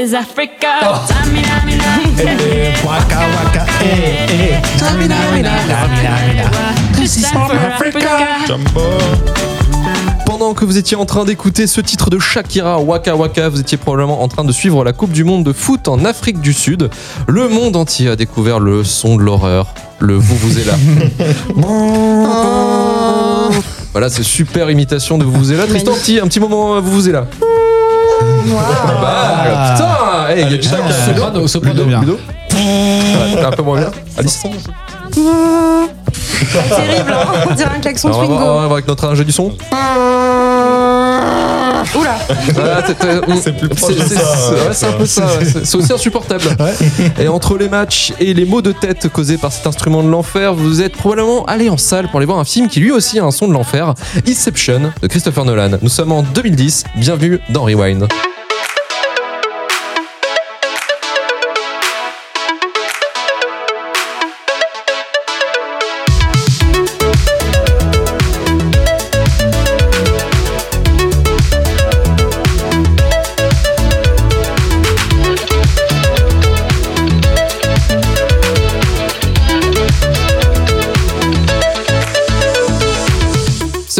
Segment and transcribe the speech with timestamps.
[0.00, 0.80] is Africa.
[1.08, 1.60] Tamina,
[2.18, 4.60] Eh, Waka waka, eh, eh.
[4.78, 6.50] Tamina, mina, mina, mina.
[6.96, 8.08] This is for Africa.
[8.46, 8.80] Jumbo.
[10.24, 13.76] Pendant que vous étiez en train d'écouter ce titre de Shakira Waka Waka, vous étiez
[13.76, 16.88] probablement en train de suivre la Coupe du Monde de foot en Afrique du Sud.
[17.26, 19.74] Le monde entier a découvert le son de l'horreur.
[19.98, 20.76] Le vous vous est là.
[23.92, 25.66] voilà, c'est super imitation de vous vous est là.
[25.66, 27.26] Tristan, petit, un petit moment euh, vous vous est là.
[29.00, 30.90] Bah, putain, hey, il y a du chacun.
[30.90, 31.84] Soprano, soprano.
[31.84, 32.18] Ludo, Ludo
[32.54, 33.90] Ouais, Un peu moins bien.
[34.18, 34.42] Alice
[36.52, 38.58] Terrible, hein on dirait un klaxon de Alors, on, va voir, on va Twingo.
[38.68, 39.52] voir avec notre ingé du son.
[41.96, 42.18] Oula,
[43.42, 45.26] C'est plus proche de c'est- ça, c'est- ouais, ouais, c'est un peu ça.
[45.64, 46.44] c'est aussi insupportable.
[47.18, 50.54] Et entre les matchs et les maux de tête causés par cet instrument de l'enfer,
[50.54, 53.24] vous êtes probablement allé en salle pour aller voir un film qui lui aussi a
[53.24, 53.94] un son de l'enfer,
[54.26, 55.78] Inception de Christopher Nolan.
[55.82, 56.84] Nous sommes en 2010.
[56.96, 58.06] Bienvenue dans Rewind.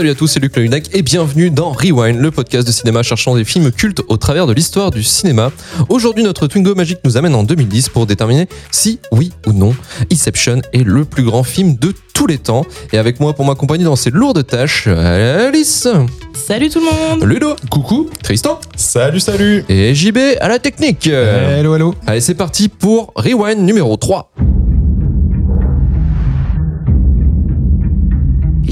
[0.01, 3.37] Salut à tous, c'est Luc Lehunac et bienvenue dans Rewind, le podcast de cinéma cherchant
[3.37, 5.53] des films cultes au travers de l'histoire du cinéma.
[5.91, 9.75] Aujourd'hui, notre Twingo magique nous amène en 2010 pour déterminer si, oui ou non,
[10.11, 12.65] Inception est le plus grand film de tous les temps.
[12.95, 15.87] Et avec moi pour m'accompagner dans ces lourdes tâches, Alice,
[16.33, 16.87] Salut tout le
[17.19, 17.29] monde.
[17.29, 19.67] Ludo, coucou, Tristan Salut, salut.
[19.69, 21.09] et JB à la technique.
[21.09, 21.95] Hello, hello.
[22.07, 24.33] Allez, c'est parti pour Rewind numéro 3.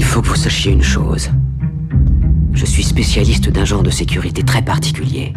[0.09, 1.29] Faut que vous sachiez une chose.
[2.53, 5.33] Je suis spécialiste d'un genre de sécurité très particulier.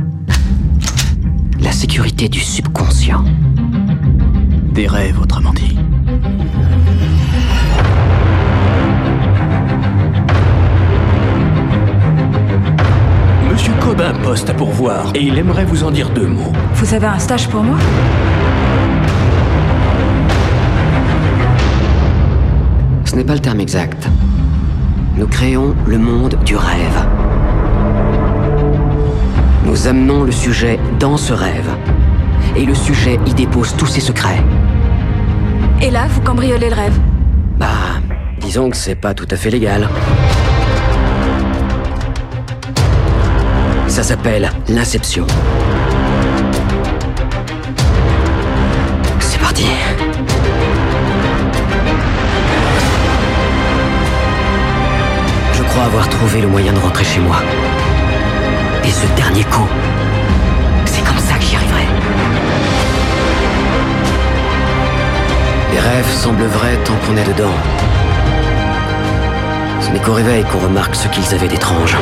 [1.61, 3.23] La sécurité du subconscient.
[4.73, 5.77] Des rêves, autrement dit.
[13.53, 16.53] Monsieur Cobin poste à pourvoir et il aimerait vous en dire deux mots.
[16.77, 17.77] vous avez un stage pour moi?
[23.05, 24.09] Ce n'est pas le terme exact.
[25.15, 27.07] Nous créons le monde du rêve.
[29.67, 31.69] Nous amenons le sujet dans ce rêve.
[32.57, 34.43] Et le sujet y dépose tous ses secrets.
[35.83, 36.99] Et là, vous cambriolez le rêve.
[37.59, 38.01] Bah,
[38.41, 39.89] disons que c'est pas tout à fait légal.
[43.89, 45.27] Ça s'appelle l'inception.
[55.85, 57.37] Avoir trouvé le moyen de rentrer chez moi.
[58.85, 59.67] Et ce dernier coup,
[60.85, 61.87] c'est comme ça que j'y arriverai.
[65.73, 67.55] Les rêves semblent vrais tant qu'on est dedans.
[69.81, 71.97] Ce n'est qu'au réveil qu'on remarque ce qu'ils avaient d'étrange.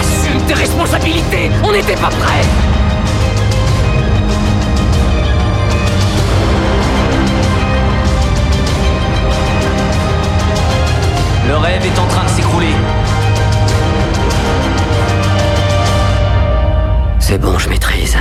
[0.00, 2.69] Assume tes responsabilités On n'était pas prêts
[11.50, 12.68] Le rêve est en train de s'écrouler.
[17.18, 18.16] C'est bon, je maîtrise.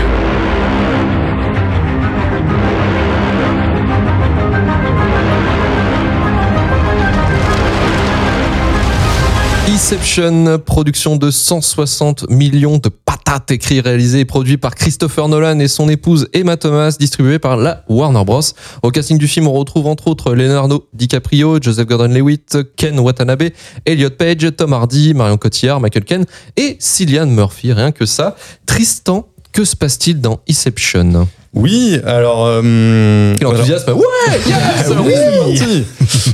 [9.68, 12.89] Inception, production de 160 millions de
[13.29, 17.57] patates, écrit, réalisé et produit par Christopher Nolan et son épouse Emma Thomas, distribué par
[17.57, 18.41] la Warner Bros.
[18.81, 23.50] Au casting du film, on retrouve entre autres Leonardo DiCaprio, Joseph Gordon-Levitt, Ken Watanabe,
[23.85, 26.25] Elliot Page, Tom Hardy, Marion Cotillard, Michael Ken
[26.57, 27.72] et Cillian Murphy.
[27.72, 28.36] Rien que ça.
[28.65, 31.27] Tristan, que se passe-t-il dans Inception?
[31.54, 32.46] Oui, alors.
[32.46, 35.84] euh, alors- Ouais Yes Oui.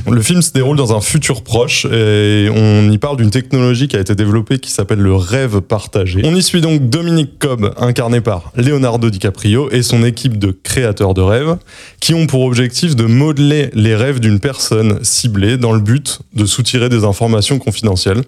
[0.10, 3.96] Le film se déroule dans un futur proche et on y parle d'une technologie qui
[3.96, 6.20] a été développée qui s'appelle le rêve partagé.
[6.24, 11.14] On y suit donc Dominique Cobb, incarné par Leonardo DiCaprio, et son équipe de créateurs
[11.14, 11.56] de rêves,
[12.00, 16.44] qui ont pour objectif de modeler les rêves d'une personne ciblée dans le but de
[16.46, 18.22] soutirer des informations confidentielles.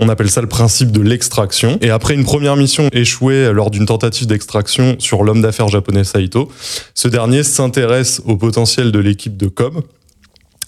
[0.00, 1.78] On appelle ça le principe de l'extraction.
[1.80, 6.48] Et après une première mission échouée lors d'une tentative d'extraction sur l'homme d'affaires japonais Saito,
[6.94, 9.82] ce dernier s'intéresse au potentiel de l'équipe de Cobb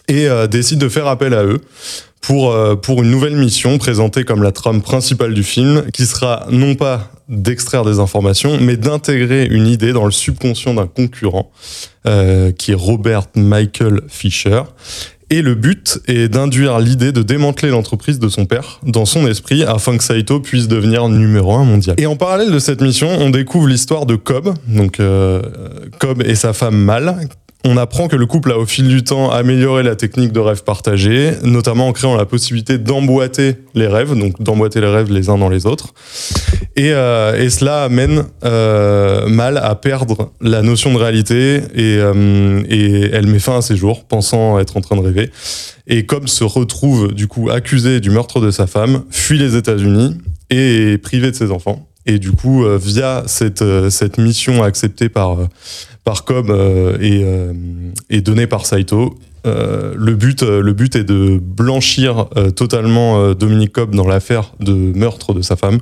[0.08, 1.60] et euh, décide de faire appel à eux
[2.20, 6.46] pour, euh, pour une nouvelle mission présentée comme la trame principale du film, qui sera
[6.50, 11.50] non pas d'extraire des informations, mais d'intégrer une idée dans le subconscient d'un concurrent,
[12.06, 14.62] euh, qui est Robert Michael Fisher.
[15.32, 19.62] Et le but est d'induire l'idée de démanteler l'entreprise de son père dans son esprit
[19.62, 21.94] afin que Saito puisse devenir numéro un mondial.
[21.98, 25.40] Et en parallèle de cette mission, on découvre l'histoire de Cobb, donc euh,
[26.00, 27.28] Cobb et sa femme Mal.
[27.62, 30.64] On apprend que le couple a au fil du temps amélioré la technique de rêve
[30.64, 35.36] partagé, notamment en créant la possibilité d'emboîter les rêves, donc d'emboîter les rêves les uns
[35.36, 35.92] dans les autres.
[36.76, 43.10] Et, euh, cela amène euh, Mal à perdre la notion de réalité et, euh, et
[43.12, 45.30] elle met fin à ses jours, pensant être en train de rêver.
[45.86, 50.16] Et Cobb se retrouve du coup accusé du meurtre de sa femme, fuit les États-Unis
[50.48, 51.89] et est privé de ses enfants.
[52.06, 55.46] Et du coup, euh, via cette, euh, cette mission acceptée par, euh,
[56.04, 57.52] par Cobb euh, et, euh,
[58.08, 63.34] et donnée par Saito, euh, le, but, le but est de blanchir euh, totalement euh,
[63.34, 65.78] Dominique Cobb dans l'affaire de meurtre de sa femme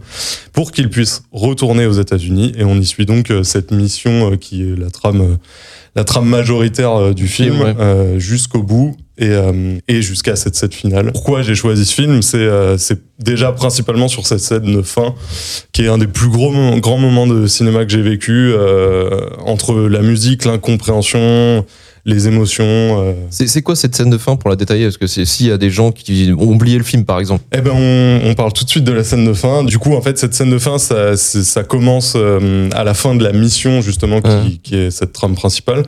[0.52, 2.52] pour qu'il puisse retourner aux États-Unis.
[2.56, 5.38] Et on y suit donc cette mission qui est la trame,
[5.96, 7.74] la trame majoritaire du film ouais.
[7.80, 11.12] euh, jusqu'au bout et, euh, et jusqu'à cette scène finale.
[11.12, 12.76] Pourquoi j'ai choisi ce film C'est euh,
[13.18, 15.14] déjà principalement sur cette scène fin
[15.72, 19.74] qui est un des plus gros grands moments de cinéma que j'ai vécu euh, entre
[19.74, 21.66] la musique, l'incompréhension,
[22.08, 22.64] les émotions.
[22.64, 23.12] euh.
[23.30, 24.84] C'est quoi cette scène de fin pour la détailler?
[24.84, 27.44] Parce que s'il y a des gens qui ont oublié le film, par exemple.
[27.52, 29.62] Eh ben, on, on parle tout de suite de la scène de fin.
[29.62, 33.14] Du coup, en fait, cette scène de fin, ça, ça commence euh, à la fin
[33.14, 34.58] de la mission, justement, qui, Ouais.
[34.62, 35.82] qui est cette trame principale.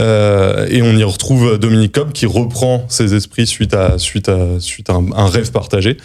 [0.00, 4.38] Euh, et on y retrouve Dominique Cobb qui reprend ses esprits suite à, suite à,
[4.60, 5.96] suite à un, un rêve partagé.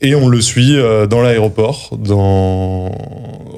[0.00, 2.90] Et on le suit euh, dans l'aéroport, dans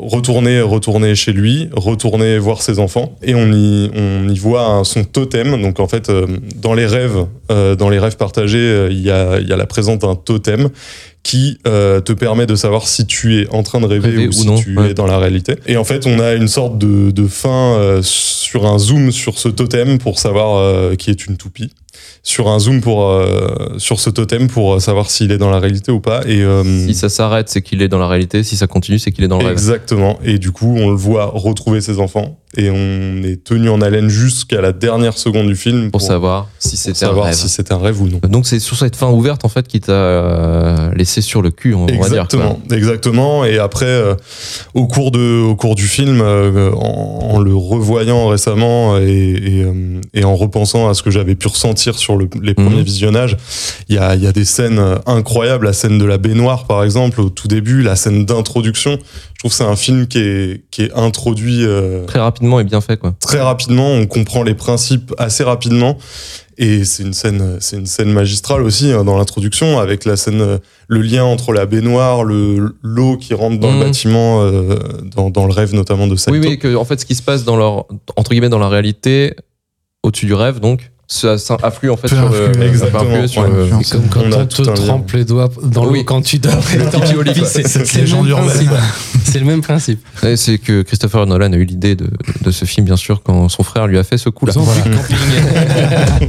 [0.01, 5.05] retourner, retourner chez lui, retourner voir ses enfants, et on y, on y voit son
[5.05, 5.61] totem.
[5.61, 6.27] Donc en fait, euh,
[6.57, 9.67] dans les rêves, euh, dans les rêves partagés, il y a, il y a la
[9.67, 10.71] présence d'un totem
[11.23, 14.29] qui euh, te permet de savoir si tu es en train de rêver, Rêver ou,
[14.29, 14.91] ou si non, tu ouais.
[14.91, 15.57] es dans la réalité.
[15.67, 19.39] Et en fait, on a une sorte de, de fin euh, sur un zoom sur
[19.39, 21.71] ce totem pour savoir euh, qui est une toupie.
[22.25, 23.49] Sur un zoom pour euh,
[23.79, 26.23] sur ce totem pour euh, savoir s'il est dans la réalité ou pas.
[26.27, 28.43] Et euh, Si ça s'arrête, c'est qu'il est dans la réalité.
[28.43, 29.53] Si ça continue, c'est qu'il est dans le rêve.
[29.53, 30.19] Exactement.
[30.25, 32.37] Et du coup, on le voit retrouver ses enfants.
[32.57, 36.79] Et on est tenu en haleine jusqu'à la dernière seconde du film Pour savoir si
[36.79, 37.35] c'était un rêve.
[37.35, 38.21] si c'est un rêve ou non.
[38.27, 41.75] Donc c'est sur cette fin ouverte en fait qui t'a euh, laissé sur le cul,
[41.75, 41.99] on va dire.
[41.99, 42.07] quoi.
[42.09, 43.45] Exactement, exactement.
[43.45, 44.15] Et après, euh,
[44.73, 49.67] au cours de, au cours du film, euh, en, en le revoyant récemment et, et,
[50.15, 52.83] et en repensant à ce que j'avais pu ressentir sur le- les premiers Mhm.
[52.83, 53.37] visionnages,
[53.89, 55.67] il y a, il y a des scènes incroyables.
[55.67, 58.99] La scène de la baignoire, par exemple, au tout début, la scène d'introduction.
[59.35, 62.65] Je trouve que c'est un film qui est, qui est introduit euh, Très rapidement et
[62.65, 63.15] bien fait quoi.
[63.21, 63.93] très rapidement.
[63.93, 65.97] On comprend les principes assez rapidement.
[66.61, 70.41] Et c'est une scène, c'est une scène magistrale aussi hein, dans l'introduction, avec la scène,
[70.41, 70.59] euh,
[70.89, 73.79] le lien entre la baignoire, le l'eau qui rentre dans Mhm.
[73.79, 74.77] le bâtiment, euh,
[75.15, 76.37] dans, dans le rêve notamment de Saito.
[76.37, 77.87] Oui, oui, que en fait ce qui se passe dans leur
[78.17, 79.37] entre guillemets dans la réalité,
[80.03, 83.49] au-dessus du rêve donc, ça, ça influe en fait sur le, exactement, influer sur ouais.
[83.49, 83.87] le- Influence.
[83.87, 86.05] C'est comme quand On te trempe les doigts dans l'eau Oui.
[86.05, 86.63] quand tu dors.
[86.63, 88.47] C'est c'est le Légende même urbaine.
[88.47, 88.71] principe.
[89.25, 90.01] C'est le même principe.
[90.37, 92.09] C'est que Christopher Nolan a eu l'idée de,
[92.43, 94.53] de ce film, bien sûr, quand son frère lui a fait ce coup-là.
[94.53, 95.17] Camping.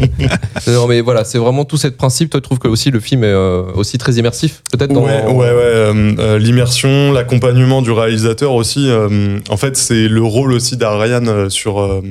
[0.67, 2.29] Non, mais voilà, c'est vraiment tout ce principe.
[2.29, 5.01] Toi, tu trouves que aussi le film est euh, aussi très immersif, peut-être dans.
[5.03, 5.45] Ouais, ouais, ouais.
[5.49, 8.87] euh, euh, L'immersion, l'accompagnement du réalisateur aussi.
[8.89, 12.01] euh, en fait, c'est le rôle aussi d'Ariane sur euh,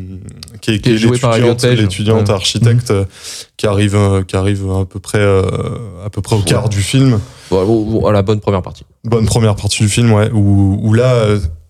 [0.61, 1.79] qui est, Qui l'étudiante, Page.
[1.79, 2.35] l'étudiante Ouais.
[2.35, 3.05] architecte euh,
[3.57, 5.43] qui arrive, euh, qui arrive à peu près, euh,
[6.05, 7.21] à peu près au quart du film.
[7.51, 8.85] À la bonne première partie.
[9.05, 11.13] Bonne première partie du film, ouais, où, où là,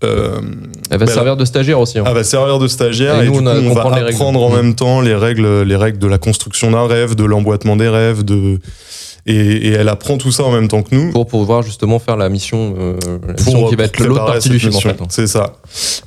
[0.05, 0.41] euh,
[0.91, 1.99] Elle va Bah, servir de stagiaire aussi.
[1.99, 2.05] hein.
[2.07, 4.55] elle va servir de stagiaire Et et, nous, du on coup, va apprendre en Mm.
[4.57, 8.25] même temps les règles, les règles de la construction d'un rêve, de l'emboîtement des rêves,
[8.25, 8.61] de
[9.29, 11.13] et, et elle apprend tout ça en même temps que nous.
[11.13, 14.33] pour pouvoir justement faire la mission, euh, la mission pour- qui va être l'autre préparer
[14.33, 14.97] partie du film en fait.
[15.11, 15.55] C'est ça.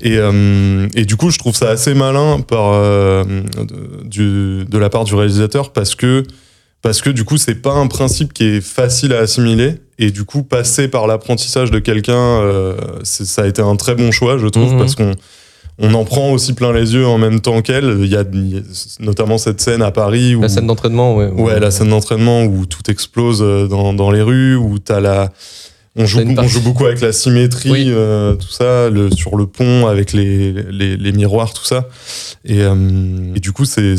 [0.02, 4.78] Et, euh, et du coup, je trouve ça assez malin par, euh, de, du- de
[4.78, 6.24] la part du réalisateur parce que,
[6.82, 9.76] parce que du coup, c'est pas un principe qui est facile à assimiler.
[10.00, 14.12] Et du coup, passer par l'apprentissage de quelqu'un, euh, ça a été un très bon
[14.12, 14.80] choix, je trouve, Mhm.
[14.80, 15.12] parce qu'on
[15.80, 17.98] on en prend aussi plein les yeux en même temps qu'elle.
[18.02, 18.24] Il y a,
[19.00, 21.28] notamment cette scène à Paris où La scène d'entraînement, ouais.
[21.30, 25.32] Ouais, la scène d'entraînement où tout explose euh, dans, dans les rues, où t'as la.
[25.98, 27.86] On joue, on beaucoup avec la symétrie, Oui.
[27.90, 31.90] euh, tout ça, le, sur le pont, avec les, les, les miroirs, tout ça.
[32.46, 33.96] Et, euh, et du coup, c'est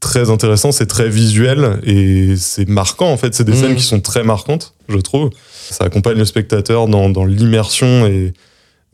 [0.00, 3.34] très intéressant, c'est très visuel et c'est marquant en fait.
[3.34, 3.58] C'est des Mhm.
[3.58, 5.30] scènes qui sont très marquantes, je trouve.
[5.70, 8.34] Ça accompagne le spectateur dans, dans l'immersion et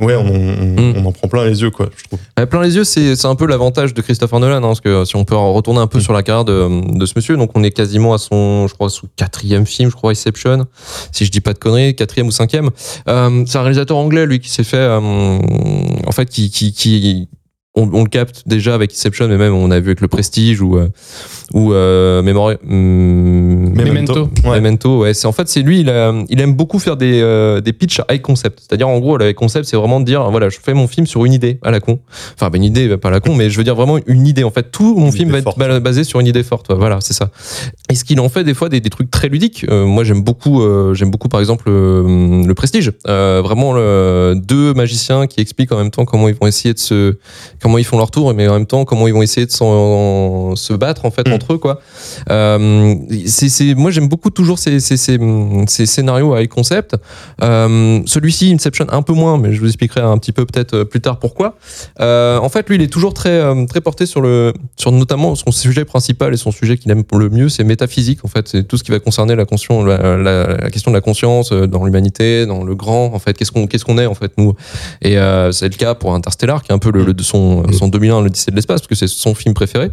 [0.00, 0.94] ouais, on, on, Mhm.
[0.98, 2.18] on en prend plein les yeux, quoi, je trouve.
[2.38, 5.04] Ouais, plein les yeux, c'est c'est un peu l'avantage de Christopher Nolan, hein, parce que
[5.04, 6.02] si on peut retourner un peu Mm.
[6.02, 8.90] sur la carrière de, de ce monsieur, donc on est quasiment à son, je crois,
[8.90, 10.66] son quatrième film, je crois, Inception,
[11.12, 12.70] si je dis pas de conneries, quatrième ou cinquième.
[13.08, 17.28] Euh, c'est un réalisateur anglais, lui, qui s'est fait, euh, en fait, qui, qui, qui
[17.76, 20.60] on, on le capte déjà avec Inception, mais même on a vu avec le Prestige
[20.60, 20.88] ou euh,
[21.52, 24.28] ou euh, Memori- hum, Memento.
[24.44, 24.60] Ouais.
[24.60, 25.12] Memento, ouais.
[25.14, 28.00] C'est en fait c'est lui, il, a- il aime beaucoup faire des euh, des pitchs
[28.10, 28.60] high concept.
[28.60, 31.06] C'est-à-dire en gros, le high concept, c'est vraiment de dire voilà, je fais mon film
[31.06, 31.98] sur une idée à la con.
[32.34, 34.44] Enfin, bah, une idée pas à la con, mais je veux dire vraiment une idée.
[34.44, 35.58] En fait, tout mon Une film va être forte.
[35.80, 36.68] basé sur une idée forte.
[36.68, 36.76] ouais.
[36.76, 37.30] Voilà, c'est ça.
[37.90, 39.66] Et ce qu'il en fait des fois des, des trucs très ludiques.
[39.68, 42.92] Euh, moi, j'aime beaucoup, euh, j'aime beaucoup par exemple euh, le Prestige.
[43.08, 46.78] Euh, vraiment le, deux magiciens qui expliquent en même temps comment ils vont essayer de
[46.78, 47.16] se,
[47.64, 50.72] comment ils font leur tour, mais en même temps comment ils vont essayer de se
[50.74, 51.32] battre en fait Mm.
[51.32, 51.80] entre eux quoi.
[52.30, 52.94] Euh,
[53.26, 55.18] c'est, moi j'aime beaucoup toujours ces, ces, ces,
[55.66, 56.94] ces scénarios avec concept.
[57.42, 61.00] Euh, celui-ci, Inception, un peu moins, mais je vous expliquerai un petit peu peut-être plus
[61.00, 61.56] tard pourquoi.
[62.00, 65.34] Euh, en fait, lui, il est toujours très, euh, très porté sur le, sur notamment
[65.34, 68.20] son sujet principal et son sujet qu'il aime le mieux, c'est métaphysique.
[68.24, 70.96] En fait, c'est tout ce qui va concerner la, conscience, la, la- la question de
[70.96, 73.06] la conscience dans l'humanité, dans le grand.
[73.14, 74.52] En fait, qu'est-ce qu'on, qu'est-ce qu'on est en fait nous?
[75.00, 75.16] Et
[75.52, 77.22] c'est le cas pour Interstellar, qui est un peu le, le- de
[77.62, 79.90] son, son 2001, l'Odyssée de l'espace, parce que c'est son film préféré.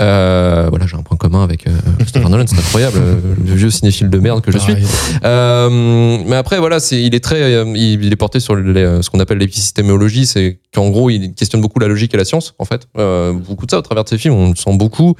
[0.00, 3.16] Euh, voilà, j'ai un point commun avec euh, Christopher Nolan, c'est incroyable, euh,
[3.46, 4.72] le vieux cinéphile de merde que je suis.
[4.74, 4.86] Pareil.
[5.24, 9.20] Euh, mais après, voilà, c'est, il est très, il, est porté sur les- ce qu'on
[9.20, 12.86] appelle l'épistémologie, c'est qu'en gros, il questionne beaucoup la logique et la science, en fait.
[12.98, 15.14] Euh, beaucoup de ça au travers de ses films, on le sent beaucoup.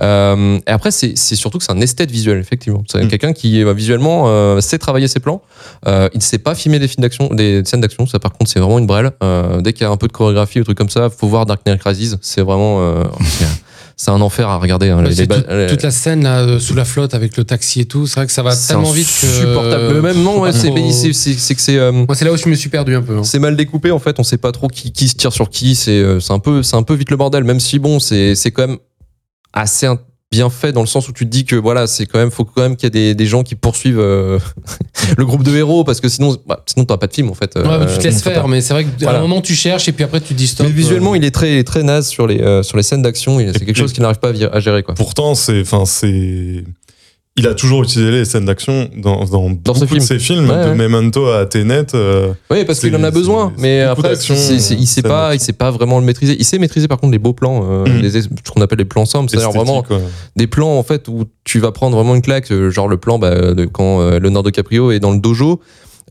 [0.00, 2.82] Euh, et après, c'est, c'est surtout que c'est un esthète visuel, effectivement.
[2.90, 3.08] C'est Mm.
[3.08, 5.42] quelqu'un qui visuellement sait travailler ses plans.
[5.86, 8.06] Il ne sait pas filmer des films d'action, des scènes d'action.
[8.06, 9.10] Ça, par contre, c'est vraiment une brêle.
[9.60, 11.60] Dès qu'il y a un peu de chorégraphie ou trucs comme ça, faut voir Dark
[11.66, 12.16] Knight Rises.
[12.22, 13.04] C'est vraiment, euh,
[13.96, 14.90] c'est- un enfer à regarder.
[14.90, 15.02] hein.
[15.02, 15.34] Les- les tout-
[15.68, 18.26] toute la scène là euh, sous la flotte avec le taxi et tout, c'est vrai
[18.26, 19.94] que ça va tellement vite que insupportable.
[19.94, 21.76] Mais même non, ouais, c'est, que c'est.
[21.78, 23.16] euh, Moi, c'est là où je me suis perdu un peu.
[23.18, 23.24] hein.
[23.24, 25.74] c'est mal découpé en fait, on sait pas trop qui, qui se tire sur qui,
[25.74, 28.34] c'est euh, c'est un peu c'est un peu vite le bordel même si bon, c'est
[28.34, 28.78] c'est quand même
[29.52, 29.86] assez
[30.36, 32.44] bien fait dans le sens où tu te dis que voilà, c'est quand même faut
[32.44, 34.38] quand même qu'il y ait des, des gens qui poursuivent euh,
[35.16, 37.52] le groupe de héros parce que sinon bah, sinon t'auras pas de film en fait.
[37.56, 39.18] Ouais, mais tu te laisses Euh, faire, mais c'est vrai qu'à Voilà.
[39.18, 40.66] un moment tu cherches et puis après tu dis stop.
[40.66, 43.40] Mais visuellement, euh, il est très très naze sur les euh, sur les scènes d'action,
[43.40, 44.94] il- c'est quelque chose qu'il n'arrive pas à gérer quoi.
[44.94, 46.64] Pourtant, c'est, enfin, c'est,
[47.38, 50.00] il a toujours utilisé les scènes d'action dans, dans, beaucoup ses de films.
[50.00, 50.74] ses films, Ouais, de ouais.
[50.74, 51.86] Memento à Tenet.
[51.94, 55.70] euh, Oui, parce qu'il en a besoin, mais après, il sait pas, il sait pas
[55.70, 56.34] vraiment le maîtriser.
[56.38, 58.00] Il sait maîtriser par contre les beaux plans, euh, Mm.
[58.00, 59.84] les- ce qu'on appelle les plans sombres, c'est-à-dire vraiment
[60.36, 63.18] des plans en fait où tu vas prendre vraiment une claque, euh, genre le plan
[63.18, 65.60] bah, de quand euh, Leonardo DiCaprio est dans le dojo.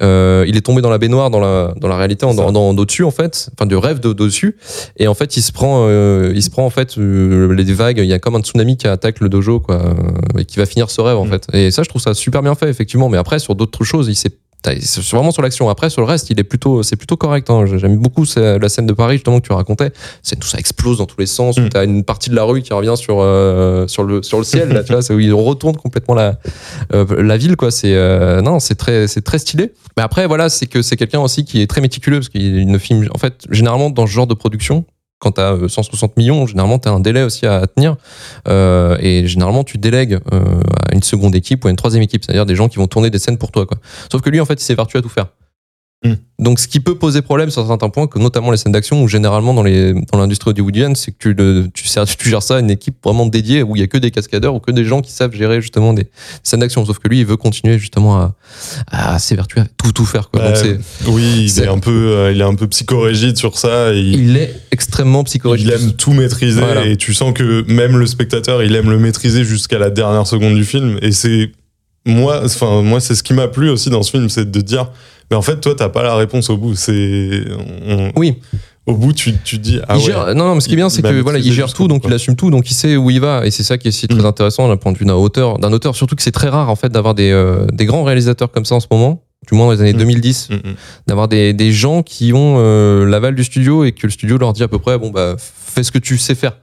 [0.02, 2.38] Euh, il est tombé dans la baignoire dans la dans la réalité en- ça.
[2.44, 3.50] dans dans d'au-dessus en fait.
[3.54, 4.58] Enfin du rêve de- d'au-dessus
[4.98, 8.00] et en fait il se prend euh, il se prend en fait euh, les vagues.
[8.00, 9.94] Il y a comme un tsunami qui attaque le dojo quoi euh,
[10.40, 11.30] et qui va finir ce rêve en Mm.
[11.30, 11.48] fait.
[11.54, 13.08] Et ça je trouve ça super bien fait effectivement.
[13.10, 14.32] Mais après sur d'autres choses il s'est
[15.12, 15.70] vraiment sur l'action.
[15.70, 17.50] Après, sur le reste, il est plutôt, c'est plutôt correct.
[17.50, 17.66] hein.
[17.66, 19.92] J'aime beaucoup la scène de Paris justement que tu racontais.
[20.24, 21.58] C'est tout ça explose dans tous les sens.
[21.58, 21.70] Où Mm.
[21.70, 24.70] t'as une partie de la rue qui revient sur euh, sur le sur le ciel.
[24.70, 26.40] Là, tu vois, c'est où il retourne complètement la
[26.94, 27.56] euh, la ville.
[27.56, 27.72] Quoi.
[27.72, 29.72] C'est euh, non, c'est très c'est très stylé.
[29.98, 32.78] Mais après, voilà, c'est que c'est quelqu'un aussi qui est très méticuleux parce qu'il ne
[32.78, 33.08] filme.
[33.14, 34.86] En fait, généralement dans ce genre de production.
[35.26, 37.96] Quand tu as 160 millions, généralement tu as un délai aussi à tenir.
[38.48, 42.24] Euh, et généralement, tu délègues euh, à une seconde équipe ou à une troisième équipe,
[42.24, 43.66] c'est-à-dire des gens qui vont tourner des scènes pour toi.
[43.66, 43.80] Quoi.
[44.12, 45.26] Sauf que lui, en fait, il s'évertue à tout faire.
[46.04, 46.14] Mm.
[46.38, 49.08] Donc, ce qui peut poser problème sur certains points, que notamment les scènes d'action, où
[49.08, 52.58] généralement dans les dans l'industrie hollywoodienne, c'est que tu, le, tu, sers- tu gères ça
[52.58, 54.84] à une équipe vraiment dédiée, où il y a que des cascadeurs ou que des
[54.84, 56.08] gens qui savent gérer justement des
[56.44, 56.86] scènes d'action.
[56.86, 58.36] Sauf que lui, il veut continuer justement à,
[58.92, 60.30] à s'évertuer à tout tout faire.
[60.30, 60.42] Quoi.
[60.42, 63.38] Donc, Ouais, c'est- oui, il c'est- est un peu, euh, il est un peu psychorigide
[63.38, 63.94] sur ça.
[63.94, 65.68] Il, il est extrêmement psychorigide.
[65.70, 66.86] il aime tout maîtriser Voilà.
[66.86, 70.56] et tu sens que même le spectateur, il aime le maîtriser jusqu'à la dernière seconde
[70.56, 71.00] du film.
[71.02, 71.52] Et c'est
[72.06, 74.92] moi, enfin moi, c'est ce qui m'a plu aussi dans ce film, c'est de dire,
[75.32, 76.76] mais en fait, toi, t'as pas la réponse au bout.
[76.76, 77.44] C'est,
[77.88, 78.36] on- Oui.
[78.86, 80.06] au bout, tu, tu dis, ah il ouais.
[80.06, 82.04] gère, non, non, mais ce qui est bien, c'est que voilà, il gère tout, donc
[82.06, 84.08] il assume tout, donc il sait où il va, et c'est ça qui est aussi
[84.08, 84.26] très Mm.
[84.26, 86.76] intéressant d'un point de vue d'un auteur, d'un auteur, surtout que c'est très rare en
[86.76, 89.72] fait d'avoir des, euh, des grands réalisateurs comme ça en ce moment, du moins dans
[89.74, 89.98] les années Mm.
[89.98, 90.60] 2010, Mm, mm.
[91.08, 94.54] d'avoir des, des gens qui ont euh, l'aval du studio et que le studio leur
[94.54, 96.54] dit à peu près, bon bah fais ce que tu sais faire.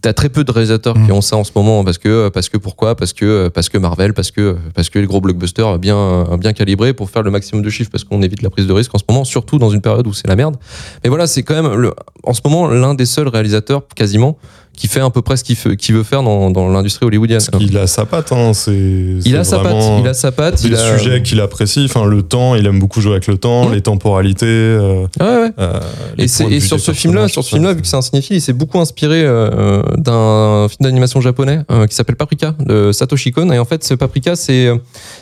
[0.00, 1.12] T'as très peu de réalisateurs qui Mm.
[1.12, 2.94] ont ça en ce moment parce que parce que pourquoi?
[2.94, 6.92] Parce que parce que Marvel parce que parce que les gros blockbusters bien bien calibrés
[6.92, 9.04] pour faire le maximum de chiffres parce qu'on évite la prise de risque en ce
[9.08, 10.56] moment surtout dans une période où c'est la merde
[11.02, 14.38] mais voilà c'est quand même le, en ce moment l'un des seuls réalisateurs quasiment
[14.78, 17.62] qui fait à peu près ce qu'il qu'il veut faire dans, dans l'industrie hollywoodienne Parce
[17.62, 18.72] qu'il a sa patte, hein, c'est.
[18.72, 22.04] il a sa patte il a sa patte Des il a sujets qu'il apprécie, enfin
[22.06, 23.72] le temps, il aime beaucoup jouer avec le temps, Mm.
[23.74, 24.46] les temporalités.
[24.46, 25.50] euh, ouais, ouais.
[25.58, 25.80] euh,
[26.16, 28.52] les Et, sur ce film-là, sur ce film-là, vu que c'est un cinéphile, il s'est
[28.52, 33.50] beaucoup inspiré euh, d'un film d'animation japonais euh, qui s'appelle Paprika de Satoshi Kon.
[33.50, 34.70] Et en fait, ce Paprika, c'est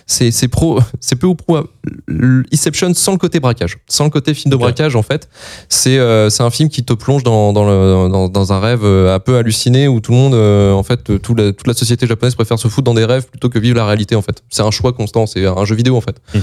[0.06, 1.62] c'est c'est pro, c'est peu ou pro euh,
[2.52, 4.96] Inception sans le côté braquage, sans le côté film de braquage.
[4.96, 5.28] En fait,
[5.68, 8.80] c'est euh, c'est un film qui te plonge dans dans, le, dans dans un rêve
[8.84, 11.74] euh, un peu halluciné où tout le monde, euh, en fait, tout la- toute la
[11.74, 14.16] société japonaise préfère se foutre dans des rêves plutôt que vivre la réalité.
[14.16, 15.26] En fait, c'est un choix constant.
[15.26, 16.16] C'est un jeu vidéo en fait.
[16.34, 16.38] Mm.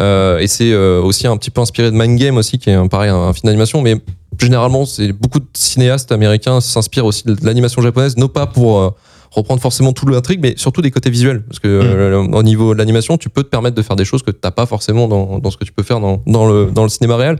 [0.00, 3.10] Euh, et c'est aussi un petit peu inspiré de Mind Game aussi, qui est pareil
[3.10, 3.96] un, un film d'animation, mais
[4.38, 8.94] généralement, c'est beaucoup de cinéastes américains s'inspirent aussi de l'animation japonaise, non pas pour
[9.30, 11.42] reprendre forcément tout l'intrigue, mais surtout des côtés visuels.
[11.44, 14.22] Parce que euh, au niveau de l'animation, tu peux te permettre de faire des choses
[14.22, 16.82] que t'as pas forcément dans, dans ce que tu peux faire dans, dans, le, dans
[16.82, 17.36] le cinéma réel.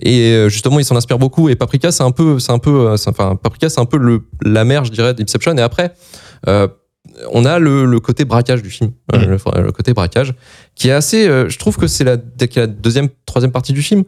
[0.00, 1.48] Et euh, justement, ils s'en inspirent beaucoup.
[1.48, 4.22] Et Paprika, c'est un peu, c'est un peu, euh, enfin, Paprika, c'est un peu le,
[4.42, 5.56] la mère, je dirais, d'Inception.
[5.56, 5.92] Et après,
[6.48, 6.68] euh,
[7.32, 9.20] on a le, le côté braquage du film, Mhm.
[9.56, 10.34] le, le côté braquage,
[10.74, 11.28] qui est assez.
[11.28, 14.04] euh, je trouve que c'est la, deuxième, troisième partie du film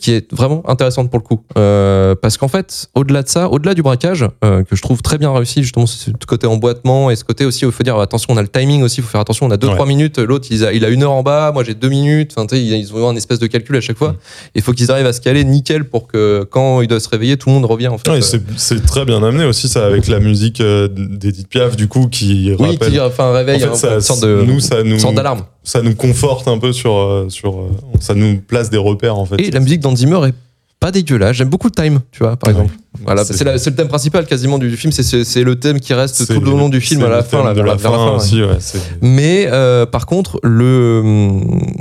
[0.00, 1.40] qui est vraiment intéressante pour le coup.
[1.56, 5.18] Euh, parce qu'en fait, au-delà de ça, au-delà du braquage, euh, que je trouve très
[5.18, 8.34] bien réussi, justement, ce côté emboîtement et ce côté aussi où il faut dire attention,
[8.34, 9.86] on a le timing aussi, il faut faire attention, on a 2-3 Ouais.
[9.86, 12.46] minutes, l'autre il a, il a une heure en bas, moi j'ai 2 minutes, enfin,
[12.56, 14.16] ils ont un espèce de calcul à chaque fois.
[14.56, 17.36] Il faut qu'ils arrivent à se caler nickel pour que quand il doit se réveiller,
[17.36, 18.10] tout le monde revient en fait.
[18.10, 21.86] Ouais, Euh, c'est très bien amené aussi ça avec la musique euh, d'Edith Piaf du
[21.88, 24.82] coup qui oui, rappelle qui enfin, réveille En fait, ça- une sorte de, nous, ça
[24.82, 25.44] nous- sorte d'alarme.
[25.68, 27.68] Ça nous conforte un peu sur euh, sur euh,
[28.00, 30.34] ça nous place des repères en fait Et la musique d'Hans Zimmer est
[30.80, 31.34] pas dégueulasse.
[31.36, 32.54] J'aime beaucoup le time, tu vois, par Ouais.
[32.54, 32.72] exemple.
[33.04, 34.92] Voilà, C'est- le thème principal quasiment du film.
[34.92, 37.60] c'est- le thème qui reste tout le long du film à la fin, là, de
[37.60, 38.56] la fin, aussi ouais,
[39.02, 41.02] Mais euh, par contre, le,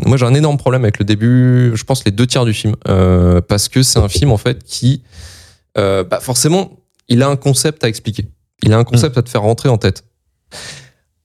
[0.06, 1.72] moi j'ai un énorme problème avec le début.
[1.75, 4.63] Je pense les deux tiers du film euh, parce que c'est un film en fait
[4.65, 5.03] qui,
[5.77, 6.72] euh, bah, forcément,
[7.08, 8.25] il a un concept à expliquer.
[8.63, 9.20] Il a un concept Mm.
[9.20, 10.03] à te faire rentrer en tête.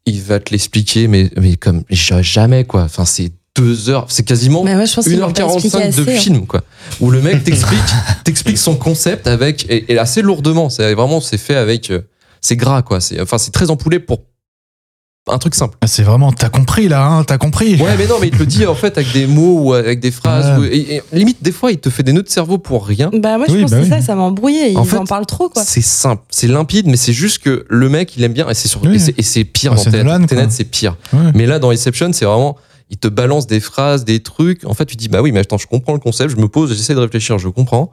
[0.07, 2.83] Il va te l'expliquer, mais mais comme jamais quoi.
[2.83, 6.05] Enfin, c'est deux heures, c'est quasiment Mais ouais, je pense qu'ils l'ont pas expliqué 1h45
[6.05, 6.19] de hein.
[6.19, 6.63] film, quoi.
[7.01, 7.81] Où le mec t'explique,
[8.25, 10.71] t'explique son concept avec, et, et assez lourdement.
[10.71, 12.01] C'est vraiment, c'est fait avec, euh,
[12.41, 13.01] c'est gras, quoi.
[13.01, 14.21] C'est, enfin, c'est très empoulé pour
[15.31, 15.77] un truc simple.
[15.81, 17.77] Ah, C'est vraiment, t'as compris là, hein, t'as compris.
[17.77, 20.01] Ouais, mais non, mais il te le dit en fait avec des mots ou avec
[20.01, 20.59] des phrases.
[20.61, 20.67] Ouais.
[20.69, 23.09] ou- et, et limite, des fois, il te fait des nœuds de cerveau pour rien.
[23.13, 24.01] Bah, moi, je Oui, pense bah que c'est oui.
[24.01, 24.77] ça, ça m'a embrouillé.
[24.77, 25.63] En en, fait, parlent trop, quoi.
[25.65, 28.67] C'est simple, c'est limpide, mais c'est juste que le mec, il aime bien, et c'est
[28.69, 28.97] sur, Oui.
[28.97, 30.05] et c'est- c'est pire Ah, dans c'est Tenet.
[30.05, 30.51] Nolan, Tenet, quoi.
[30.51, 30.97] c'est pire.
[31.13, 31.31] Ouais.
[31.35, 32.57] Mais là, dans Inception, c'est vraiment,
[32.91, 34.65] il te balance des phrases, des trucs.
[34.67, 36.75] En fait, tu dis, bah oui, mais attends, je comprends le concept, je me pose,
[36.77, 37.93] j'essaie de réfléchir, je comprends.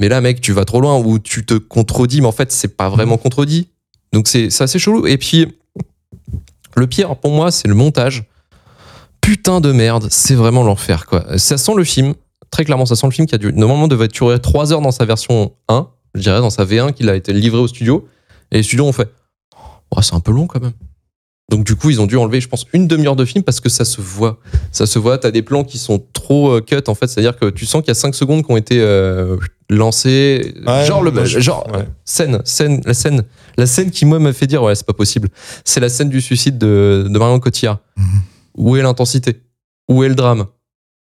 [0.00, 2.74] Mais là, mec, tu vas trop loin ou tu te contredis, mais en fait, c'est
[2.76, 3.68] pas vraiment contredit.
[4.14, 5.06] Donc, c'est c'est assez chelou.
[5.06, 5.48] Et puis,
[6.76, 8.24] le pire pour moi, c'est le montage.
[9.20, 11.38] Putain de merde, c'est vraiment l'enfer, quoi.
[11.38, 12.14] Ça sent le film,
[12.50, 14.92] très clairement, ça sent le film qui a dû, normalement, devait durer 3 heures dans
[14.92, 18.08] sa version 1, je dirais, dans sa V1, qu'il a été livré au studio.
[18.50, 19.10] Et les studios ont fait,
[19.90, 20.72] oh, c'est un peu long quand même.
[21.50, 23.70] Donc du coup, ils ont dû enlever, je pense, une demi-heure de film parce que
[23.70, 24.38] ça se voit.
[24.70, 27.46] Ça se voit, t'as des plans qui sont trop euh, cut en fait, c'est-à-dire que
[27.46, 29.38] tu sens qu'il y a 5 secondes qui ont été euh,
[29.70, 30.54] lancées.
[30.66, 31.86] Ouais, genre le genre ouais.
[32.04, 33.24] scène, scène, la scène,
[33.58, 35.28] la scène qui moi m'a fait dire ouais, c'est pas possible.
[35.64, 37.78] C'est la scène du suicide de, de Marion Cotillard.
[37.96, 38.04] Mhm.
[38.56, 39.42] Où est l'intensité?
[39.88, 40.46] Où est le drame?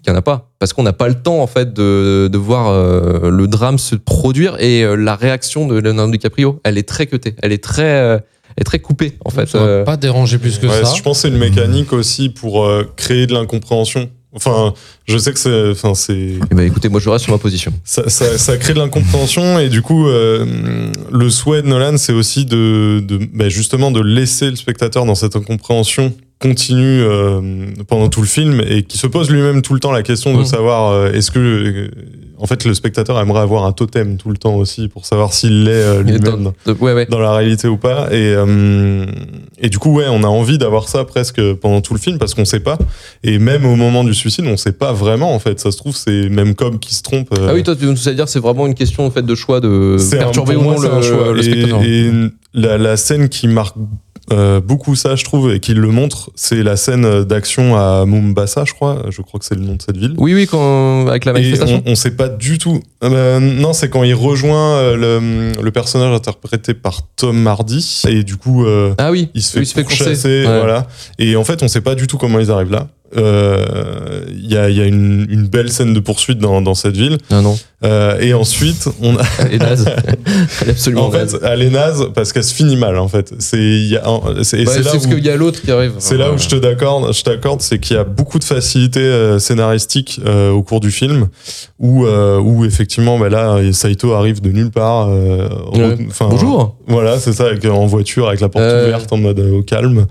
[0.07, 2.39] Il y en a pas parce qu'on n'a pas le temps en fait de, de
[2.39, 6.87] voir euh, le drame se produire et euh, la réaction de Leonardo DiCaprio, elle est
[6.87, 8.19] très cutée, elle est très euh,
[8.57, 9.47] elle est très coupée en fait.
[9.47, 10.93] Ça m'a Euh, pas dérangé plus que Ouais, ça.
[10.95, 14.75] je pense que c'est une mécanique aussi pour euh, créer de l'incompréhension enfin
[15.07, 17.73] je sais que c'est enfin c'est Eh ben, écoutez, moi je reste sur ma position.
[17.85, 22.13] ça, ça, ça crée de l'incompréhension et du coup euh, le souhait de Nolan c'est
[22.13, 26.13] aussi de, de bah, justement de laisser le spectateur dans cette incompréhension
[26.49, 27.41] continue euh,
[27.89, 30.41] pendant tout le film et qui se pose lui-même tout le temps la question de
[30.41, 30.45] Mhm.
[30.45, 31.89] savoir euh, est-ce que euh,
[32.37, 35.65] en fait le spectateur aimerait avoir un totem tout le temps aussi pour savoir s'il
[35.65, 37.07] l'est euh, dans- lui-même de- ouais, ouais.
[37.07, 38.35] dans la réalité ou pas et
[39.59, 42.35] et du coup ouais on a envie d'avoir ça presque pendant tout le film parce
[42.35, 42.77] qu'on sait pas
[43.23, 45.97] et même au moment du suicide on sait pas vraiment en fait ça se trouve
[45.97, 48.75] c'est même Cobb qui se trompe Ah oui, toi, tu as dire c'est vraiment une
[48.75, 51.33] question en fait de choix de perturber ou non le, choix.
[51.33, 51.83] le Et- spectateur.
[51.83, 52.11] Et,
[52.57, 53.75] la, la scène qui marque
[54.33, 58.65] euh, beaucoup ça, je trouve, et qui le montre, c'est la scène d'action à Mombasa,
[58.67, 59.03] je crois.
[59.11, 60.15] Je crois que c'est le nom de cette ville.
[60.17, 61.83] Oui, oui, quand, avec la Et manifestation.
[61.85, 62.81] on, on sait pas du tout.
[63.03, 64.97] Euh, non, c'est quand il rejoint euh,
[65.57, 68.03] le, le personnage interprété par Tom Hardy.
[68.09, 70.47] Et du coup, euh, Ah oui, il se fait, il se.
[70.47, 70.59] Ouais.
[70.59, 70.87] voilà.
[71.19, 72.89] Et en fait, on sait pas du tout comment ils arrivent là.
[73.17, 76.97] Il y a, il y a une, une belle scène de poursuite dans, dans cette
[76.97, 77.19] ville.
[77.31, 79.85] Non, non, Euh, et ensuite, on a, elle est naze.
[80.63, 81.41] elle est absolument en fait, naze.
[81.43, 83.35] elle est naze parce qu'elle se finit mal, en fait.
[83.39, 83.91] C'est,
[84.43, 85.93] c'est, c'est là parce où, qu'il y a l'autre qui arrive.
[85.99, 89.01] c'est là où je te d'accorde, je t'accorde, c'est qu'il y a beaucoup de facilité
[89.01, 91.29] euh, scénaristique euh, au cours du film,
[91.79, 95.09] où, euh, où effectivement, bah là, Saito arrive de nulle part.
[95.11, 95.97] euh, Ouais.
[96.09, 96.77] enfin, Bonjour.
[96.87, 98.87] Voilà, c'est ça, avec, en voiture, avec la porte Euh.
[98.87, 100.07] ouverte, en mode euh, au calme.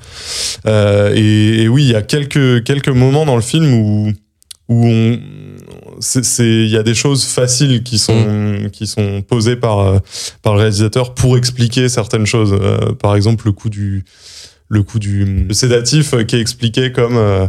[0.68, 4.12] Euh, et, et oui, il y a quelques, quelques moments dans le film où,
[4.70, 5.20] où on,
[6.00, 8.14] c'est, il y a des choses faciles qui sont,
[8.64, 8.70] Mm.
[8.72, 10.00] qui sont posées par, euh,
[10.42, 12.54] par le réalisateur pour expliquer certaines choses.
[12.60, 14.04] Euh, par exemple, le coup du,
[14.70, 17.46] le coup du le sédatif euh, qui est expliqué comme euh,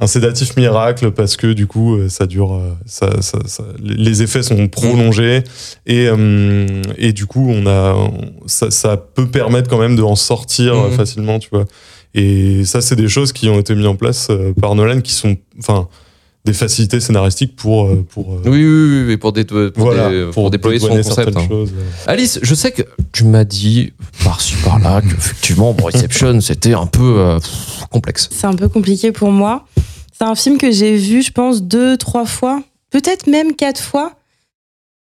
[0.00, 4.66] un sédatif miracle parce que du coup ça dure ça, ça, ça- les effets sont
[4.66, 5.44] prolongés
[5.86, 6.66] et euh,
[6.98, 7.94] et du coup on a
[8.46, 10.90] ça, ça peut permettre quand même de en sortir Mhm.
[10.96, 11.66] facilement tu vois
[12.12, 15.36] et ça c'est des choses qui ont été mises en place par Nolan qui sont
[15.60, 15.86] enfin
[16.44, 20.26] des facilités scénaristiques pour euh, pour euh, Oui, oui, oui, pour, dé- pour, voilà, dé-
[20.32, 21.36] pour déployer son concept.
[21.36, 21.46] hein.
[21.48, 21.72] choses.
[22.06, 27.14] Alice, je sais que tu m'as dit par-ci par-là qu'effectivement, bon, Reception, c'était un peu
[27.18, 27.38] euh,
[27.90, 28.28] complexe.
[28.30, 29.66] C'est un peu compliqué pour moi.
[30.16, 34.12] C'est un film que j'ai vu, je pense, deux, trois fois, peut-être même quatre fois.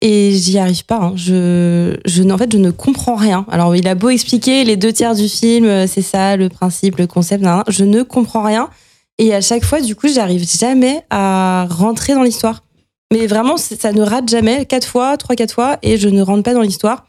[0.01, 0.99] Et j'y arrive pas.
[1.01, 1.13] hein.
[1.15, 3.45] Je, je, en fait, je ne comprends rien.
[3.51, 6.97] Alors, il a beau expliquer les deux tiers du film, euh, c'est ça, le principe,
[6.97, 8.69] le concept, je ne comprends rien.
[9.19, 12.63] Et à chaque fois, du coup, j'arrive jamais à rentrer dans l'histoire.
[13.13, 16.43] Mais vraiment, ça ne rate jamais, quatre fois, trois, quatre fois, et je ne rentre
[16.43, 17.05] pas dans l'histoire.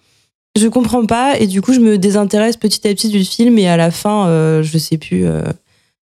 [0.59, 3.69] Je comprends pas, et du coup, je me désintéresse petit à petit du film, et
[3.69, 5.25] à la fin, euh, je sais plus.
[5.25, 5.43] euh,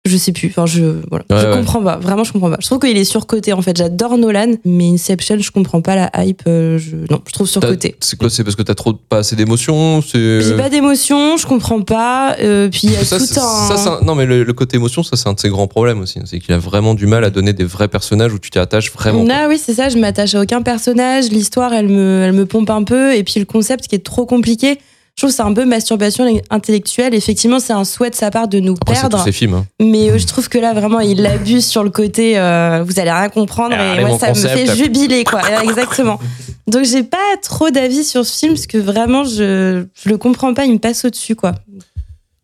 [0.09, 0.49] je sais plus.
[0.49, 1.25] Enfin, je voilà.
[1.31, 1.57] Ouais, je ouais.
[1.57, 1.97] comprends pas.
[1.99, 2.57] Vraiment, je comprends pas.
[2.61, 3.53] Je trouve qu'il est surcoté.
[3.53, 6.42] En fait, j'adore Nolan, mais Inception, je comprends pas la hype.
[6.47, 6.97] euh, je...
[7.11, 7.97] Non, je trouve surcoté.
[8.01, 11.47] C'est quoi C'est parce que t'as trop pas assez d'émotions C'est J'ai pas d'émotion, je
[11.47, 12.37] comprends pas.
[12.40, 13.77] euh, puis il y a ça, tout un.
[13.77, 16.01] ça, un- non, mais le, le côté émotion, ça, c'est un de ses grands problèmes
[16.01, 16.19] aussi.
[16.25, 18.92] C'est qu'il a vraiment du mal à donner des vrais personnages où tu t'y attaches
[18.92, 19.25] vraiment.
[19.25, 19.35] quoi.
[19.37, 22.71] Ah oui, c'est ça, je m'attache à aucun personnage, l'histoire elle me, elle me pompe
[22.71, 24.79] un peu, et puis le concept qui est trop compliqué,
[25.17, 27.15] je trouve que c'est un peu masturbation intellectuelle.
[27.15, 29.55] Effectivement, c'est un souhait de sa part de nous Après, c'est tous perdre, ces films.
[29.55, 29.67] hein.
[29.81, 33.11] mais euh, je trouve que là vraiment il abuse sur le côté euh, vous allez
[33.11, 34.53] rien comprendre, Ah, et moi ça concept.
[34.53, 35.41] me fait jubiler quoi.
[35.63, 36.21] Exactement.
[36.67, 40.53] Donc j'ai pas trop d'avis sur ce film parce que vraiment je, je le comprends
[40.53, 41.55] pas, il me passe au-dessus quoi.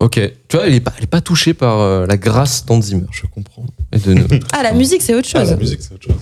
[0.01, 0.19] Ok.
[0.49, 3.05] Tu vois, il est pas, il est pas touché par euh, la grâce d'Hans Zimmer.
[3.13, 3.65] Je comprends.
[3.93, 4.17] Et de,
[4.53, 5.51] Ah, la musique c'est autre Ah, chose.
[5.51, 6.17] la musique, c'est autre chose.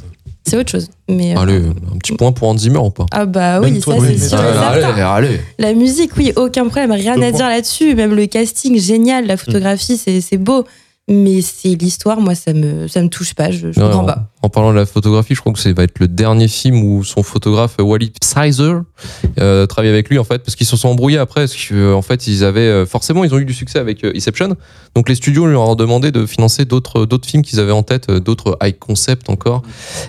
[0.50, 0.88] C'est autre chose.
[1.08, 3.06] Mais, euh, Allez, un petit point pour Hans Zimmer ou pas?
[3.12, 4.88] Ah bah oui, toi, ça oui, c'est sûr allez, certain.
[5.04, 5.40] allez, allez.
[5.58, 7.36] La musique, oui, aucun problème, rien Deux à points.
[7.38, 7.94] dire là-dessus.
[7.94, 10.64] Même le casting, génial, la photographie, c'est c'est beau.
[11.10, 14.28] Mais c'est l'histoire, moi, ça me, ça me touche pas, je, je comprends en, pas.
[14.42, 17.02] en parlant de la photographie, je crois que ça va être le dernier film où
[17.02, 18.82] son photographe euh, Wally Sizer
[19.40, 22.28] euh, travaille avec lui en fait parce qu'ils se sont embrouillés après parce qu'en fait
[22.28, 24.56] ils avaient euh, forcément ils ont eu du succès avec euh, Inception.
[24.94, 28.08] Donc les studios lui ont demandé de financer d'autres d'autres films qu'ils avaient en tête
[28.08, 29.62] euh, d'autres high concept encore.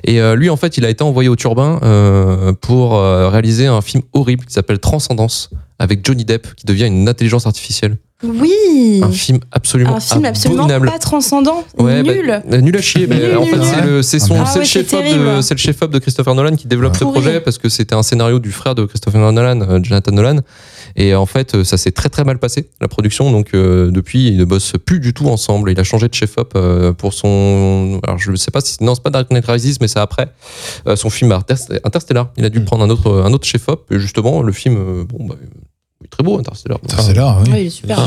[0.03, 3.65] Et euh, lui en fait il a été envoyé au turbin euh, pour euh, réaliser
[3.65, 9.01] un film horrible qui s'appelle Transcendance avec Johnny Depp qui devient une intelligence artificielle Oui
[9.03, 10.89] un film absolument Un film absolument abominable.
[10.91, 12.41] pas transcendant, Ouais, bah, nul.
[12.47, 13.07] bah, nul à chier.
[13.07, 15.07] mais Nul, en fait, c'est le, c'est son, Ah c'est le ouais, c'est chef-op de,
[15.09, 15.43] terrible.
[15.43, 18.39] c'est le chef-op de Christopher Nolan qui développe ce projet parce que c'était un scénario
[18.39, 20.39] du frère de Christopher Nolan, euh, Jonathan Nolan.
[20.97, 23.31] Et en fait, euh, ça s'est très très mal passé la production.
[23.31, 25.71] Donc euh, depuis, ils ne bossent plus du tout ensemble.
[25.71, 27.99] Il a changé de chef-op euh, pour son.
[28.03, 30.27] Alors je ne sais pas si non, c'est pas Dark Knight Rises, mais c'est après
[30.87, 32.31] euh, son film Interst- Interstellar.
[32.37, 32.65] Il a dû Mm.
[32.65, 33.85] prendre un autre un autre chef-op.
[33.91, 35.35] Et justement, le film, euh, bon, bah,
[36.09, 36.79] très beau Interstellar.
[36.83, 37.51] Là, oui.
[37.51, 37.99] Oui, il est super.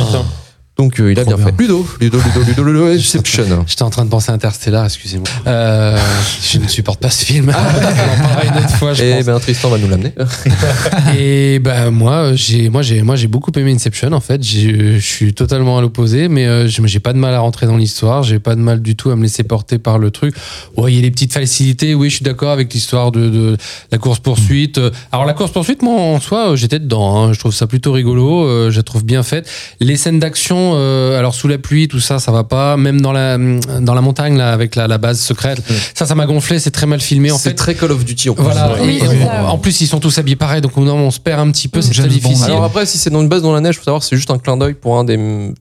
[0.77, 1.47] Donc euh, il a bien bien.
[1.47, 1.55] fait.
[1.57, 3.65] Ludo, Ludo, Ludo, Ludo, Ludo, Inception.
[3.67, 5.27] J'étais en train de penser à Interstellar, excusez-moi.
[5.47, 5.97] Euh,
[6.43, 7.47] je ne supporte pas ce film.
[7.53, 9.25] Parlera une autre fois, je Et pense.
[9.27, 10.13] ben Tristan va nous l'amener.
[11.17, 14.43] Et ben moi, j'ai moi j'ai moi j'ai beaucoup aimé Inception en fait.
[14.43, 18.23] Je suis totalement à l'opposé, mais euh, j'ai pas de mal à rentrer dans l'histoire.
[18.25, 20.35] J'ai pas de mal du tout à me laisser porter par le truc.
[20.77, 21.95] Ouais, il y a des petites facilités.
[21.95, 23.57] Oui, je suis d'accord avec l'histoire de, de
[23.93, 24.81] la course poursuite.
[25.13, 27.27] Alors la course poursuite, moi en soi, j'étais dedans.
[27.27, 27.33] hein.
[27.33, 28.71] Je trouve ça plutôt rigolo.
[28.71, 29.49] je la trouve bien faite.
[29.81, 32.77] Les scènes d'action, euh, alors sous la pluie, tout ça, ça va pas.
[32.77, 35.61] Même dans la dans la montagne là, avec la, la base secrète,
[35.95, 36.59] ça, ça m'a gonflé.
[36.59, 37.55] C'est très mal filmé en C'est fait.
[37.55, 38.43] très Call of Duty en plus.
[38.45, 38.75] Voilà.
[38.83, 41.51] Oui, on- en plus, ils sont tous habillés pareil, donc moment, on se perd un
[41.51, 41.83] petit peu.
[41.83, 42.45] C'est très difficile.
[42.47, 44.31] Alors après, si c'est dans une base dans la neige, faut savoir que c'est juste
[44.31, 45.19] un clin d'œil pour un des,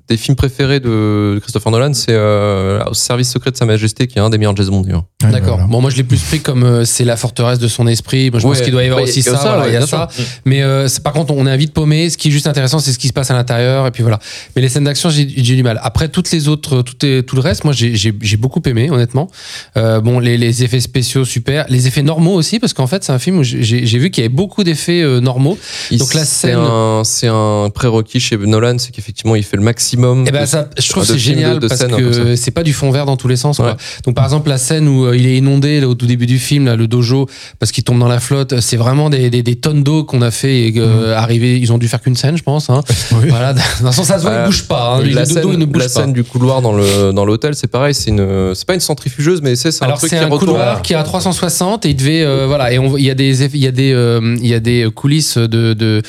[0.08, 4.18] des films préférés de Christopher Nolan, c'est euh, au service secret de Sa Majesté, qui
[4.20, 4.84] est un des meilleurs James Bond.
[4.84, 5.56] Ouais, D'accord.
[5.56, 5.64] voilà.
[5.68, 8.30] Bon, moi, je l'ai plus pris comme euh, c'est la forteresse de son esprit.
[8.32, 9.38] Moi, je pense qu'il doit y avoir aussi ça.
[9.38, 10.08] ça, voilà, ouais, il y a ça.
[10.46, 12.10] Mais euh, c'est- par contre, on est un vite paumé.
[12.10, 13.88] Ce qui est juste intéressant, c'est ce qui se passe à l'intérieur.
[13.88, 14.20] Et puis voilà.
[14.56, 15.26] Mais les scènes j'ai
[15.56, 15.80] du mal.
[15.84, 17.94] Après, toutes les autres, tout, est, tout le reste, moi, j'ai-
[18.38, 19.30] beaucoup aimé, honnêtement.
[19.78, 21.66] Euh, bon, les, les effets spéciaux, super.
[21.70, 24.26] Les effets normaux aussi, parce qu'en fait, c'est un film où j'ai vu qu'il y
[24.26, 25.58] avait beaucoup d'effets euh, normaux.
[25.92, 29.64] Donc la c'est scène- un, c'est un prérequis chez Nolan, c'est qu'effectivement il fait le
[29.64, 30.28] maximum.
[30.28, 32.74] Et ben de- ça, je trouve c'est génial de- de parce que c'est pas du
[32.74, 33.58] fond vert dans tous les sens.
[33.58, 33.78] quoi.
[34.06, 36.40] Donc par exemple la scène où euh, il est inondé là, au tout début du
[36.40, 37.30] film, là, le dojo,
[37.60, 40.32] parce qu'il tombe dans la flotte, c'est vraiment des, des, des tonnes d'eau qu'on a
[40.32, 41.58] fait et, euh, arriver.
[41.60, 42.70] Ils ont dû faire qu'une scène, je pense.
[42.70, 42.82] Hein.
[43.14, 43.30] Oui.
[43.30, 44.83] Voilà, dans le sens ça se voit, il bouge pas.
[44.84, 45.00] Hein.
[45.00, 45.90] la le dodo, scène, il ne bouge la pas.
[45.90, 49.42] scène du couloir dans le dans l'hôtel, c'est pareil, c'est une, c'est pas une centrifugeuse,
[49.42, 50.54] mais c'est c'est un Alors truc c'est qui un retourne.
[50.54, 53.44] couloir qui est à 360 et il devait euh, voilà et il y a des
[53.46, 56.02] il y a des euh, il y a des coulisses de de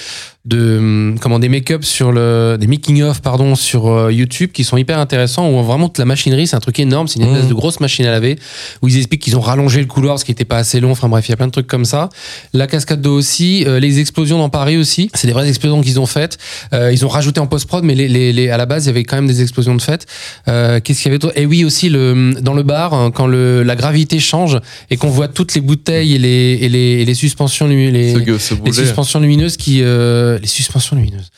[0.46, 4.62] de hum, comment des make-up sur le des making of pardon sur euh, YouTube qui
[4.62, 7.44] sont hyper intéressants où vraiment toute la machinerie c'est un truc énorme c'est une espèce
[7.44, 7.48] Mhm.
[7.48, 8.36] de grosse machine à laver
[8.82, 11.08] où ils expliquent qu'ils ont rallongé le couloir parce qu'il était pas assez long enfin
[11.08, 12.10] bref il y a plein de trucs comme ça.
[12.52, 15.98] La cascade d'eau aussi euh, les explosions dans Paris aussi c'est des vraies explosions qu'ils
[15.98, 16.36] ont faites.
[16.74, 18.88] Euh, ils ont rajouté en post prod mais les, les, les- à la base il
[18.88, 20.06] y avait quand même des explosions de fait
[20.48, 23.62] euh, qu'est-ce qu'il y avait et oui aussi le dans le bar hein, quand le
[23.62, 27.14] la gravité change et qu'on voit toutes les bouteilles et les et les, et les
[27.14, 31.30] suspensions lumi- les, Ce, ce les suspensions lumineuses qui euh, les suspensions lumineuses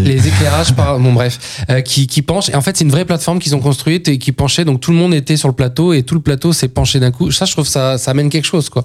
[0.00, 2.48] Les éclairages par bon bref euh, qui, qui penchent.
[2.48, 4.64] Et en fait c'est une vraie plateforme qu'ils ont construite et qui penchait.
[4.64, 7.10] Donc tout le monde était sur le plateau et tout le plateau s'est penché d'un
[7.10, 7.30] coup.
[7.30, 8.84] Ça je trouve ça ça amène quelque chose quoi.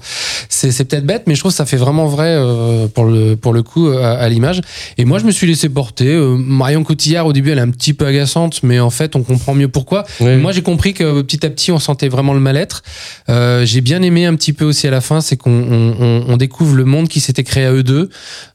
[0.49, 3.35] C'est c'est peut-être bête mais je trouve que ça fait vraiment vrai euh, pour le
[3.37, 4.59] pour le coup à, à l'image.
[4.97, 6.09] Et moi je me suis laissé porter.
[6.13, 9.23] Euh, Marion Cotillard au début elle est un petit peu agaçante mais en fait on
[9.23, 10.03] comprend mieux pourquoi.
[10.19, 10.35] Oui.
[10.35, 12.83] moi j'ai compris que petit à petit on sentait vraiment le mal-être.
[13.29, 16.23] Euh, j'ai bien aimé un petit peu aussi à la fin c'est qu'on on, on-
[16.27, 18.09] on découvre le monde qui s'était créé à eux deux.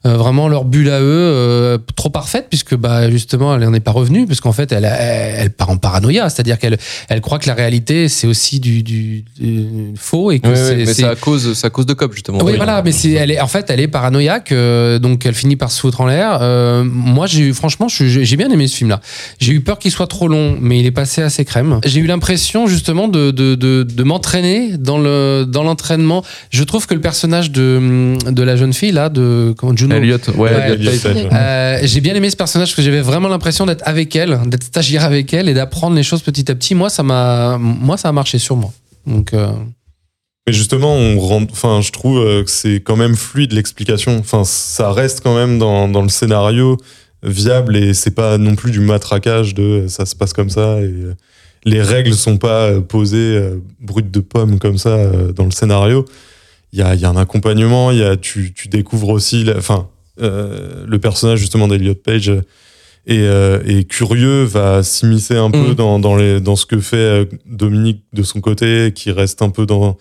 [0.05, 3.79] Euh, vraiment leur bulle à eux euh, trop parfaite puisque bah justement elle n'en est
[3.79, 6.77] pas revenue parce qu'en fait elle, elle, elle part en paranoïa c'est-à-dire qu'elle
[7.09, 10.85] elle croit que la réalité c'est aussi du, du, du faux et que c'est mais
[10.85, 12.39] c'est- à cause, à cause de Cobb justement.
[12.43, 15.55] oui, voilà, mais c'est, elle est, en fait, elle est paranoïaque, euh, donc elle finit
[15.55, 16.39] par se foutre en l'air.
[16.41, 18.99] Euh, moi, j'ai eu, franchement, j'ai bien aimé ce film-là.
[19.39, 21.79] J'ai eu peur qu'il soit trop long, mais il est passé assez crème.
[21.85, 26.23] J'ai eu l'impression justement de, de, de, de m'entraîner dans le dans l'entraînement.
[26.51, 29.95] Je trouve que le personnage de de la jeune fille là, de comment Juno.
[29.95, 31.27] Elliot, ouais, Ouais.
[31.33, 35.33] Euh, j'ai bien aimé personnage que j'avais vraiment l'impression d'être avec elle, d'être stagiaire avec
[35.33, 36.75] elle et d'apprendre les choses petit à petit.
[36.75, 38.71] Moi, ça m'a, moi, ça a marché sur moi.
[39.05, 39.51] Donc, euh,
[40.47, 44.17] Mais justement, on rend, enfin, je trouve euh, que c'est quand même fluide l'explication.
[44.17, 46.77] Enfin, ça reste quand même dans, dans le scénario
[47.23, 50.81] viable et c'est pas non plus du matraquage de euh, ça se passe comme ça
[50.81, 50.93] et
[51.63, 53.41] les règles sont pas posées
[53.79, 54.97] brutes de pommes comme ça
[55.33, 56.03] dans le scénario.
[56.73, 59.87] Il y a, y a un accompagnement, y a, tu, tu découvres aussi, enfin,
[60.21, 62.41] euh, le personnage justement d'Eliot Page euh,
[63.07, 65.73] est, euh, est curieux, va s'immiscer un peu Mhm.
[65.75, 69.49] dans, dans, les, dans ce que fait euh, Dominique de son côté, qui reste un
[69.49, 69.97] peu dans,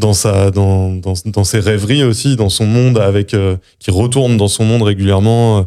[0.00, 4.36] dans, sa, dans, dans, dans ses rêveries aussi, dans son monde, avec, euh, qui retourne
[4.36, 5.62] dans son monde régulièrement, euh,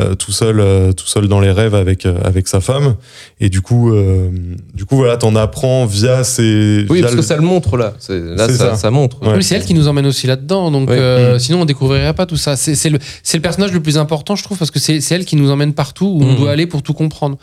[0.00, 2.96] euh, tout, seul, euh, tout seul dans les rêves avec, euh, avec sa femme.
[3.40, 4.28] Et du coup, euh,
[4.74, 6.84] du coup voilà, t'en apprends via ces.
[6.90, 7.92] Oui, via parce le- que ça le montre là.
[8.00, 8.74] C'est- Là, ça, ça.
[8.74, 9.22] ça montre.
[9.22, 9.34] Ouais.
[9.36, 10.72] Oui, c'est elle qui nous emmène aussi là-dedans.
[10.72, 10.96] Donc, Ouais.
[10.98, 11.38] euh, Mm.
[11.38, 12.56] sinon, on découvrirait pas tout ça.
[12.56, 15.14] C'est c'est le, c'est le personnage le plus important, je trouve, parce que c'est c'est
[15.14, 16.36] elle qui nous emmène partout où on Mm.
[16.38, 17.36] doit aller pour tout comprendre.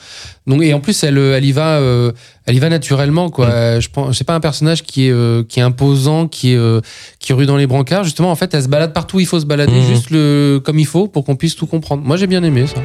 [0.45, 2.11] Donc, et en plus, elle, elle y va, euh,
[2.51, 3.79] elle y va naturellement, quoi.
[3.79, 6.81] Je pense, c'est pas un personnage qui est, euh, qui est imposant, qui est, euh,
[7.19, 8.03] qui rue dans les brancards.
[8.03, 9.87] Justement, en fait, elle se balade partout où il faut se balader, Mm.
[9.87, 12.03] juste le, comme il faut, pour qu'on puisse tout comprendre.
[12.03, 12.81] Moi, j'ai bien aimé ça.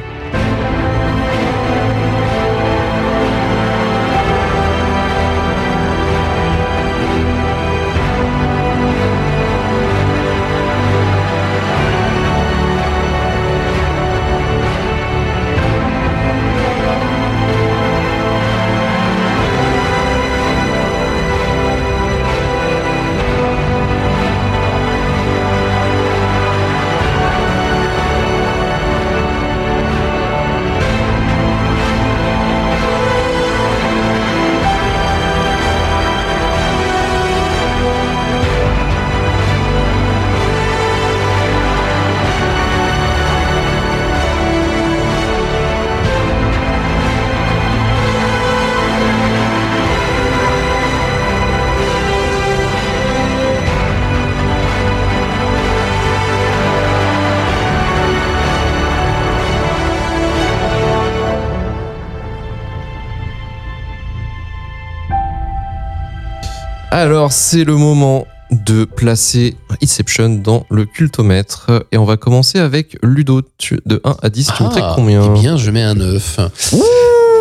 [66.97, 71.85] Alors, c'est le moment de placer Inception dans le cultomètre.
[71.91, 73.43] Et on va commencer avec Ludo.
[73.59, 76.39] Tu- de 1 à 10, tu mettrais combien Eh bien, je mets un 9.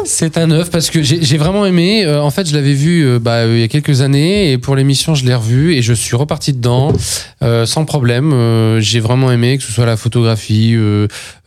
[0.04, 2.04] C'est un 9 parce que j'ai vraiment aimé.
[2.04, 4.58] Euh, en fait, je l'avais vu euh, bah, euh, il y a quelques années et
[4.58, 6.92] pour l'émission, je l'ai revu et je suis reparti dedans
[7.40, 8.78] sans problème.
[8.80, 10.76] J'ai vraiment aimé que ce soit la photographie,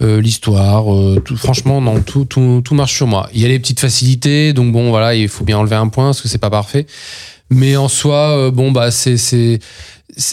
[0.02, 0.86] l'histoire.
[1.24, 3.30] tout, franchement, non, tout, tout, tout marche sur moi.
[3.36, 6.06] Il y a les petites facilités, donc bon, voilà, il faut bien enlever un point
[6.06, 6.88] parce que c'est pas parfait.
[7.50, 9.60] Mais en soi, euh, bon, bah, c'est.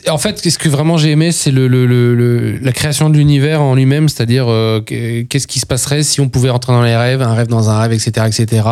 [0.08, 3.60] En fait, ce que vraiment j'ai aimé, c'est le, le- le- la création de l'univers
[3.60, 6.96] en lui-même, c'est-à-dire euh, que- qu'est-ce qui se passerait si on pouvait rentrer dans les
[6.96, 8.66] rêves, un rêve dans un rêve, etc., etc.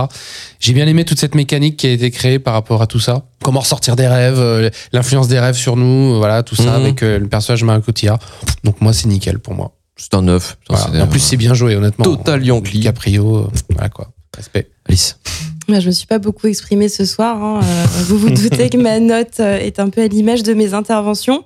[0.61, 3.27] J'ai bien aimé toute cette mécanique qui a été créée par rapport à tout ça.
[3.43, 6.85] Comment ressortir des rêves, euh, l'influence des rêves sur nous, voilà, tout ça Mhm.
[6.85, 8.19] avec euh, le personnage Mario Cotillard.
[8.65, 9.73] Donc moi, c'est nickel pour moi.
[9.97, 10.57] C'est un 9.
[10.67, 11.05] Putain, Voilà.
[11.05, 12.05] En plus, c'est bien joué, honnêtement.
[12.05, 12.81] Total Yankee.
[12.81, 14.11] Caprio, voilà quoi.
[14.37, 14.69] Respect.
[14.89, 15.17] Alice.
[15.69, 17.43] Bah, je me suis pas beaucoup exprimée ce soir.
[17.43, 17.61] hein.
[17.63, 20.75] Euh, vous vous doutez que ma note euh, est un peu à l'image de mes
[20.75, 21.45] interventions.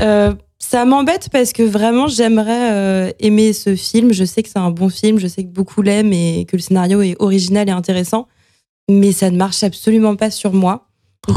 [0.00, 4.12] Euh, ça m'embête parce que vraiment j'aimerais aimer ce film.
[4.12, 6.62] Je sais que c'est un bon film, je sais que beaucoup l'aiment et que le
[6.62, 8.28] scénario est original et intéressant,
[8.88, 10.88] mais ça ne marche absolument pas sur moi.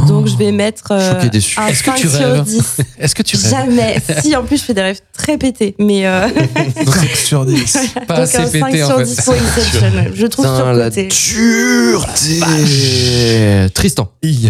[0.08, 2.78] Donc je vais mettre euh, un Est-ce que 5 tu sur rêves 10.
[3.00, 4.02] Est-ce que tu rêves Jamais.
[4.22, 6.28] si, en plus je fais des rêves très pétés, mais euh,
[6.86, 7.78] 5 sur 10.
[8.08, 9.04] Pas donc assez un 5 pété, en sur fait.
[9.06, 9.92] 10 pour Inception.
[10.14, 11.08] Je trouve Putain, la surcoté.
[12.48, 13.70] dureté.
[13.74, 14.12] Tristan.
[14.24, 14.50] I.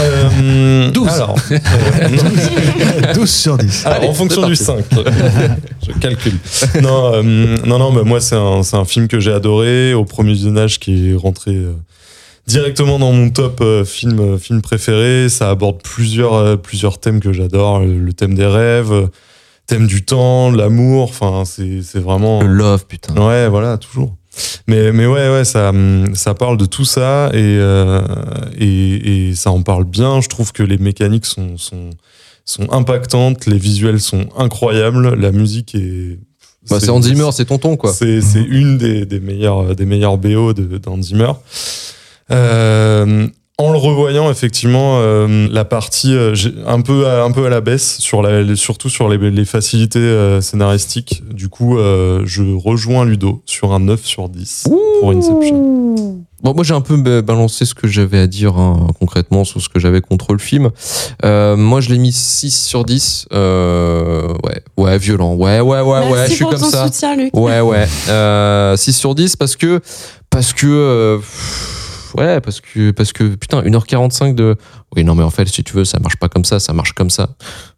[0.00, 1.08] Euh, 12.
[1.08, 1.58] Alors, euh,
[3.14, 3.84] 12 sur 10.
[3.86, 4.84] Alors, Allez, en fonction du 5.
[5.86, 6.34] je calcule.
[6.80, 7.22] Non, euh,
[7.66, 10.78] non, non, bah, moi, c'est un, c'est un film que j'ai adoré au premier visionnage
[10.78, 11.72] qui est rentré euh,
[12.48, 15.28] directement dans mon top euh, film, euh, film préféré.
[15.28, 17.80] Ça aborde plusieurs, euh, plusieurs thèmes que j'adore.
[17.80, 19.06] Le, le thème des rêves, euh,
[19.66, 21.04] thème du temps, l'amour.
[21.04, 22.42] Enfin, c'est c'est vraiment.
[22.42, 23.14] Le love, putain.
[23.14, 24.16] Ouais, voilà, toujours.
[24.66, 28.00] Mais, mais ouais, ouais, ça, hum, ça parle de tout ça et, euh,
[28.56, 30.20] et, et ça en parle bien.
[30.20, 31.90] Je trouve que les mécaniques sont, sont,
[32.44, 36.18] sont impactantes, les visuels sont incroyables, la musique est.
[36.70, 37.92] Bah, c'est Hans Zimmer, c'est tonton, quoi.
[37.92, 41.32] C'est c'est une des, des meilleures des meilleures BO de d'Hans Zimmer.
[42.30, 43.26] Euh,
[43.60, 46.32] en le revoyant, effectivement, euh, la partie euh,
[46.66, 49.98] un peu à, un peu à la baisse sur la, surtout sur les, les facilités
[49.98, 51.24] euh, scénaristiques.
[51.32, 54.68] Du coup, euh, je rejoins Ludo sur un 9 sur 10
[55.00, 56.22] pour Inception.
[56.40, 59.60] Bon, moi j'ai un peu ba- balancé ce que j'avais à dire hein, concrètement sur
[59.60, 60.70] ce que j'avais contre le film.
[61.24, 63.26] Euh, moi je l'ai mis 6 sur 10.
[63.32, 65.34] Euh, ouais, ouais, violent.
[65.34, 66.84] Ouais, ouais, ouais, Merci ouais, je suis pour comme ton ça.
[66.86, 67.30] soutien, Luc.
[67.36, 67.88] Ouais, ouais.
[68.08, 69.80] Euh, 6 sur 10 parce que.
[70.30, 70.66] Parce que.
[70.68, 72.90] euh, pff, ouais, parce que.
[72.92, 73.34] Parce que.
[73.36, 74.56] Putain, 1h45 de.
[74.96, 76.92] Oui, non, mais en fait, si tu veux, ça marche pas comme ça, ça marche
[76.92, 77.30] comme ça.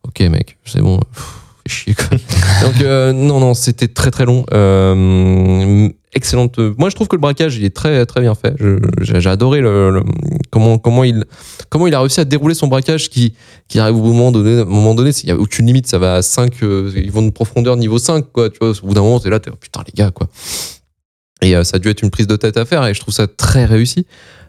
[0.02, 0.98] Ok, mec, c'est bon.
[0.98, 1.26] Pff,
[1.66, 2.06] chier, quoi.
[2.62, 4.44] Donc, euh, non, non, c'était très, très long.
[4.52, 6.58] Euh, excellente.
[6.78, 8.54] Moi, je trouve que le braquage, il est très, très bien fait.
[9.00, 10.02] J'ai adoré le, le-
[10.50, 11.24] comment, comment, il,
[11.68, 13.34] comment il a réussi à dérouler son braquage qui,
[13.68, 14.60] qui arrive au moment donné.
[14.60, 15.86] Un moment donné, il n'y a aucune limite.
[15.86, 16.62] Ça va à 5.
[16.62, 18.50] euh, ils vont de profondeur niveau 5, quoi.
[18.50, 20.28] Tu vois, au bout d'un moment, t'es là, t'es putain, les gars, quoi.
[21.42, 23.14] Et euh, ça a dû être une prise de tête à faire et je trouve
[23.14, 24.06] ça très réussi.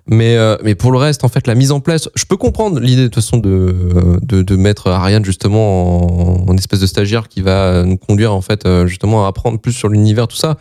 [0.07, 2.79] Mais, euh, mais pour le reste, en fait, la mise en place, je peux comprendre
[2.79, 7.41] l'idée de toute façon de, de, de mettre Ariane justement en, espèce de stagiaire qui
[7.41, 10.57] va nous conduire en fait euh, justement à apprendre plus sur l'univers, tout ça.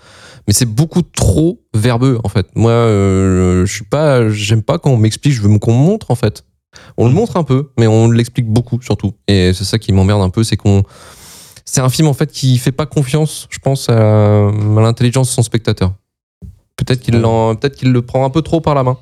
[0.46, 2.46] Mais c'est beaucoup trop verbeux en fait.
[2.54, 6.10] Moi, euh, je suis pas, j'aime pas quand on m'explique, je veux qu'on me montre
[6.10, 6.44] en fait.
[6.96, 9.14] On le montre un peu, mais on l'explique beaucoup surtout.
[9.26, 10.84] Et c'est ça qui m'emmerde un peu, c'est qu'on
[11.64, 15.42] c'est un film en fait qui fait pas confiance, je pense, à l'intelligence de son
[15.42, 15.94] spectateur.
[16.84, 18.96] Peut-être qu'il peut-être qu'il le prend un peu trop par la main.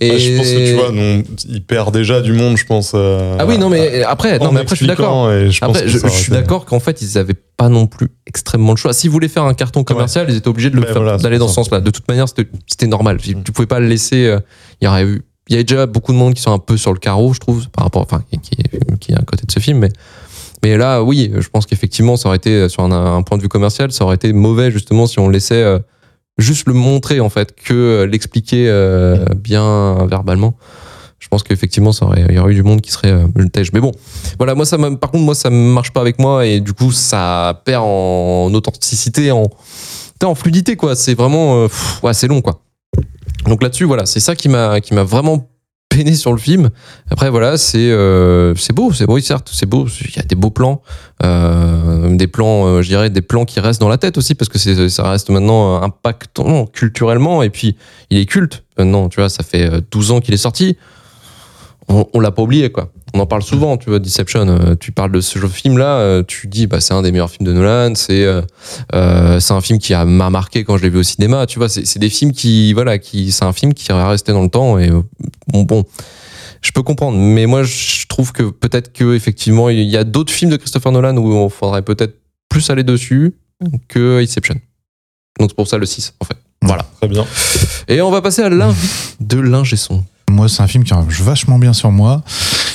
[0.00, 2.92] Et Ouais, je pense que tu vois, non, il perd déjà du monde, je pense.
[2.94, 5.28] euh, ah oui, non mais après, non mais après je suis d'accord.
[5.30, 8.92] je Après, je, suis d'accord qu'en fait, ils avaient pas non plus extrêmement le choix.
[8.94, 11.38] S'ils voulaient faire un carton commercial, ils étaient obligés de le faire, voilà, c'est d'aller
[11.38, 11.80] dans ce sens-là.
[11.80, 13.18] De toute manière, c'était normal.
[13.18, 13.42] Tu Mm.
[13.42, 14.26] tu pouvais pas le laisser.
[14.26, 14.40] euh,
[14.80, 16.76] Il y aurait eu, il y avait déjà beaucoup de monde qui sont un peu
[16.78, 18.56] sur le carreau, je trouve, par rapport, enfin, qui, qui,
[19.00, 19.90] qui est à côté de ce film, mais.
[20.62, 23.48] Mais là, oui, je pense qu'effectivement, ça aurait été, sur un, un point de vue
[23.48, 25.78] commercial, ça aurait été mauvais, justement, si on laissait euh,
[26.40, 30.56] juste le montrer, en fait, que euh, l'expliquer euh, bien verbalement.
[31.20, 33.48] Je pense qu'effectivement, ça aurait, il y aurait eu du monde qui serait euh, le
[33.50, 33.72] tège.
[33.72, 33.92] Mais bon,
[34.38, 37.62] voilà, moi, ça par contre, moi, ça marche pas avec moi et du coup, ça
[37.64, 39.44] perd en authenticité, en,
[40.24, 40.96] en fluidité, quoi.
[40.96, 41.68] C'est vraiment, euh,
[42.02, 42.62] ouais, c'est long, quoi.
[43.44, 45.49] Donc là-dessus, voilà, c'est ça qui m'a, qui m'a vraiment
[45.90, 46.70] peiné sur le film.
[47.10, 49.86] Après, voilà, c'est, euh, c'est beau, c'est beau, certes, c'est beau.
[49.86, 50.80] Il y a des beaux plans,
[51.22, 54.48] euh, des plans, euh, je dirais, des plans qui restent dans la tête aussi parce
[54.48, 57.76] que c'est, ça reste maintenant euh, impactant culturellement et puis
[58.08, 58.62] il est culte.
[58.78, 60.78] Maintenant, tu vois, ça fait euh, 12 ans qu'il est sorti
[61.90, 62.90] on, on l'a pas oublié quoi.
[63.14, 64.46] On en parle souvent, tu vois, Deception.
[64.48, 67.10] euh, tu parles de ce genre de film-là, euh, tu dis, bah, c'est un des
[67.10, 67.94] meilleurs films de Nolan.
[67.96, 68.42] C'est, euh,
[68.94, 71.46] euh, c'est un film qui a m'a marqué quand je l'ai vu au cinéma.
[71.46, 74.32] Tu vois, c'est c'est des films qui, voilà, qui, c'est un film qui va rester
[74.32, 74.78] dans le temps.
[74.78, 74.90] Et
[75.48, 75.84] bon, bon,
[76.62, 80.32] je peux comprendre, mais moi, je trouve que peut-être que effectivement, il y a d'autres
[80.32, 82.16] films de Christopher Nolan où on faudrait peut-être
[82.48, 83.34] plus aller dessus
[83.88, 84.56] que Inception.
[85.38, 86.36] Donc c'est pour ça le 6 en fait.
[86.62, 86.84] Voilà.
[87.00, 87.24] Très bien.
[87.88, 88.88] Et on va passer à l'invit
[89.20, 90.04] de l'ingé son.
[90.30, 92.22] Moi, c'est un film qui marche vachement bien sur moi.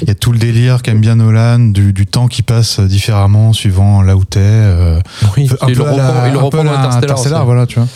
[0.01, 3.53] Il y a tout le délire qu'aime bien Nolan, du, du temps qui passe différemment
[3.53, 4.39] suivant là où t'es.
[4.41, 4.99] euh,
[5.37, 5.89] Oui, un il le peu
[6.31, 7.45] le reprend dans la Interstellar.
[7.45, 7.87] Voilà, tu vois.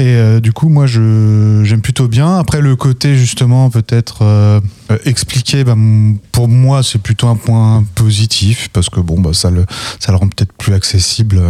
[0.00, 2.36] Et euh, du coup, moi, je j'aime plutôt bien.
[2.38, 4.60] Après, le côté justement peut-être euh,
[4.92, 5.74] euh, expliqué, bah,
[6.30, 9.64] pour moi, c'est plutôt un point positif parce que bon, bah, ça le
[9.98, 11.40] ça le rend peut-être plus accessible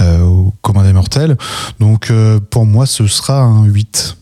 [0.00, 1.36] euh, aux communs des mortels.
[1.78, 4.16] Donc, euh, pour moi, ce sera un 8.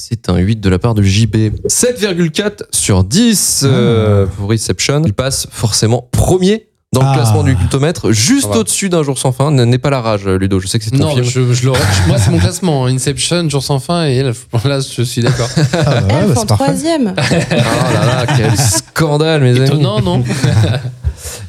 [0.00, 1.34] C'est un 8 de la part de JB.
[1.66, 5.02] 7,4 sur 10 euh, pour Reception.
[5.04, 7.14] Il passe forcément premier dans le Ah.
[7.16, 8.58] classement du cultomètre, juste va.
[8.58, 9.48] au-dessus d'un jour sans fin.
[9.48, 10.60] N- N'est pas la rage, Ludo.
[10.60, 11.24] Je sais que c'est ton Non, film.
[11.24, 12.86] je, je l'aurais- moi c'est mon classement.
[12.86, 12.94] hein.
[12.94, 14.22] Inception, Jour sans fin et.
[14.64, 15.48] Là, je suis d'accord.
[15.56, 16.64] Ah, bah, ouais, bah, en c'est parfait.
[16.64, 17.14] troisième.
[17.16, 19.66] Ah là là, quel scandale, mes amis.
[19.66, 20.22] Étonnant, non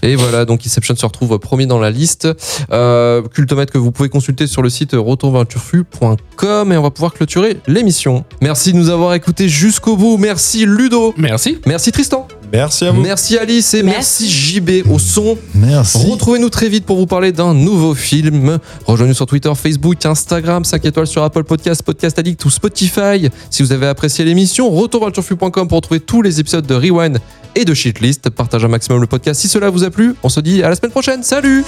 [0.01, 2.27] Et voilà, donc Inception se retrouve premier dans la liste.
[2.71, 7.57] Euh, cultomètre que vous pouvez consulter sur le site retourventurfu.com et on va pouvoir clôturer
[7.67, 8.25] l'émission.
[8.41, 10.17] Merci de nous avoir écoutés jusqu'au bout.
[10.17, 11.13] Merci Ludo.
[11.17, 11.59] Merci.
[11.65, 12.27] Merci Tristan.
[12.51, 13.01] Merci à vous.
[13.01, 15.37] Merci Alice et merci, JB au son.
[15.53, 16.09] Merci.
[16.09, 18.59] Retrouvez-nous très vite pour vous parler d'un nouveau film.
[18.85, 23.29] Rejoignez-nous sur Twitter, Facebook, Instagram, 5 étoiles sur Apple Podcast, Podcast Addict ou Spotify.
[23.49, 26.75] Si vous avez apprécié l'émission, retour vers le turfu.com pour retrouver tous les épisodes de
[26.75, 27.19] Rewind
[27.55, 28.29] et de Shitlist.
[28.29, 30.15] Partagez un maximum le podcast si cela vous a plu.
[30.23, 31.23] On se dit à la semaine prochaine.
[31.23, 31.63] Salut.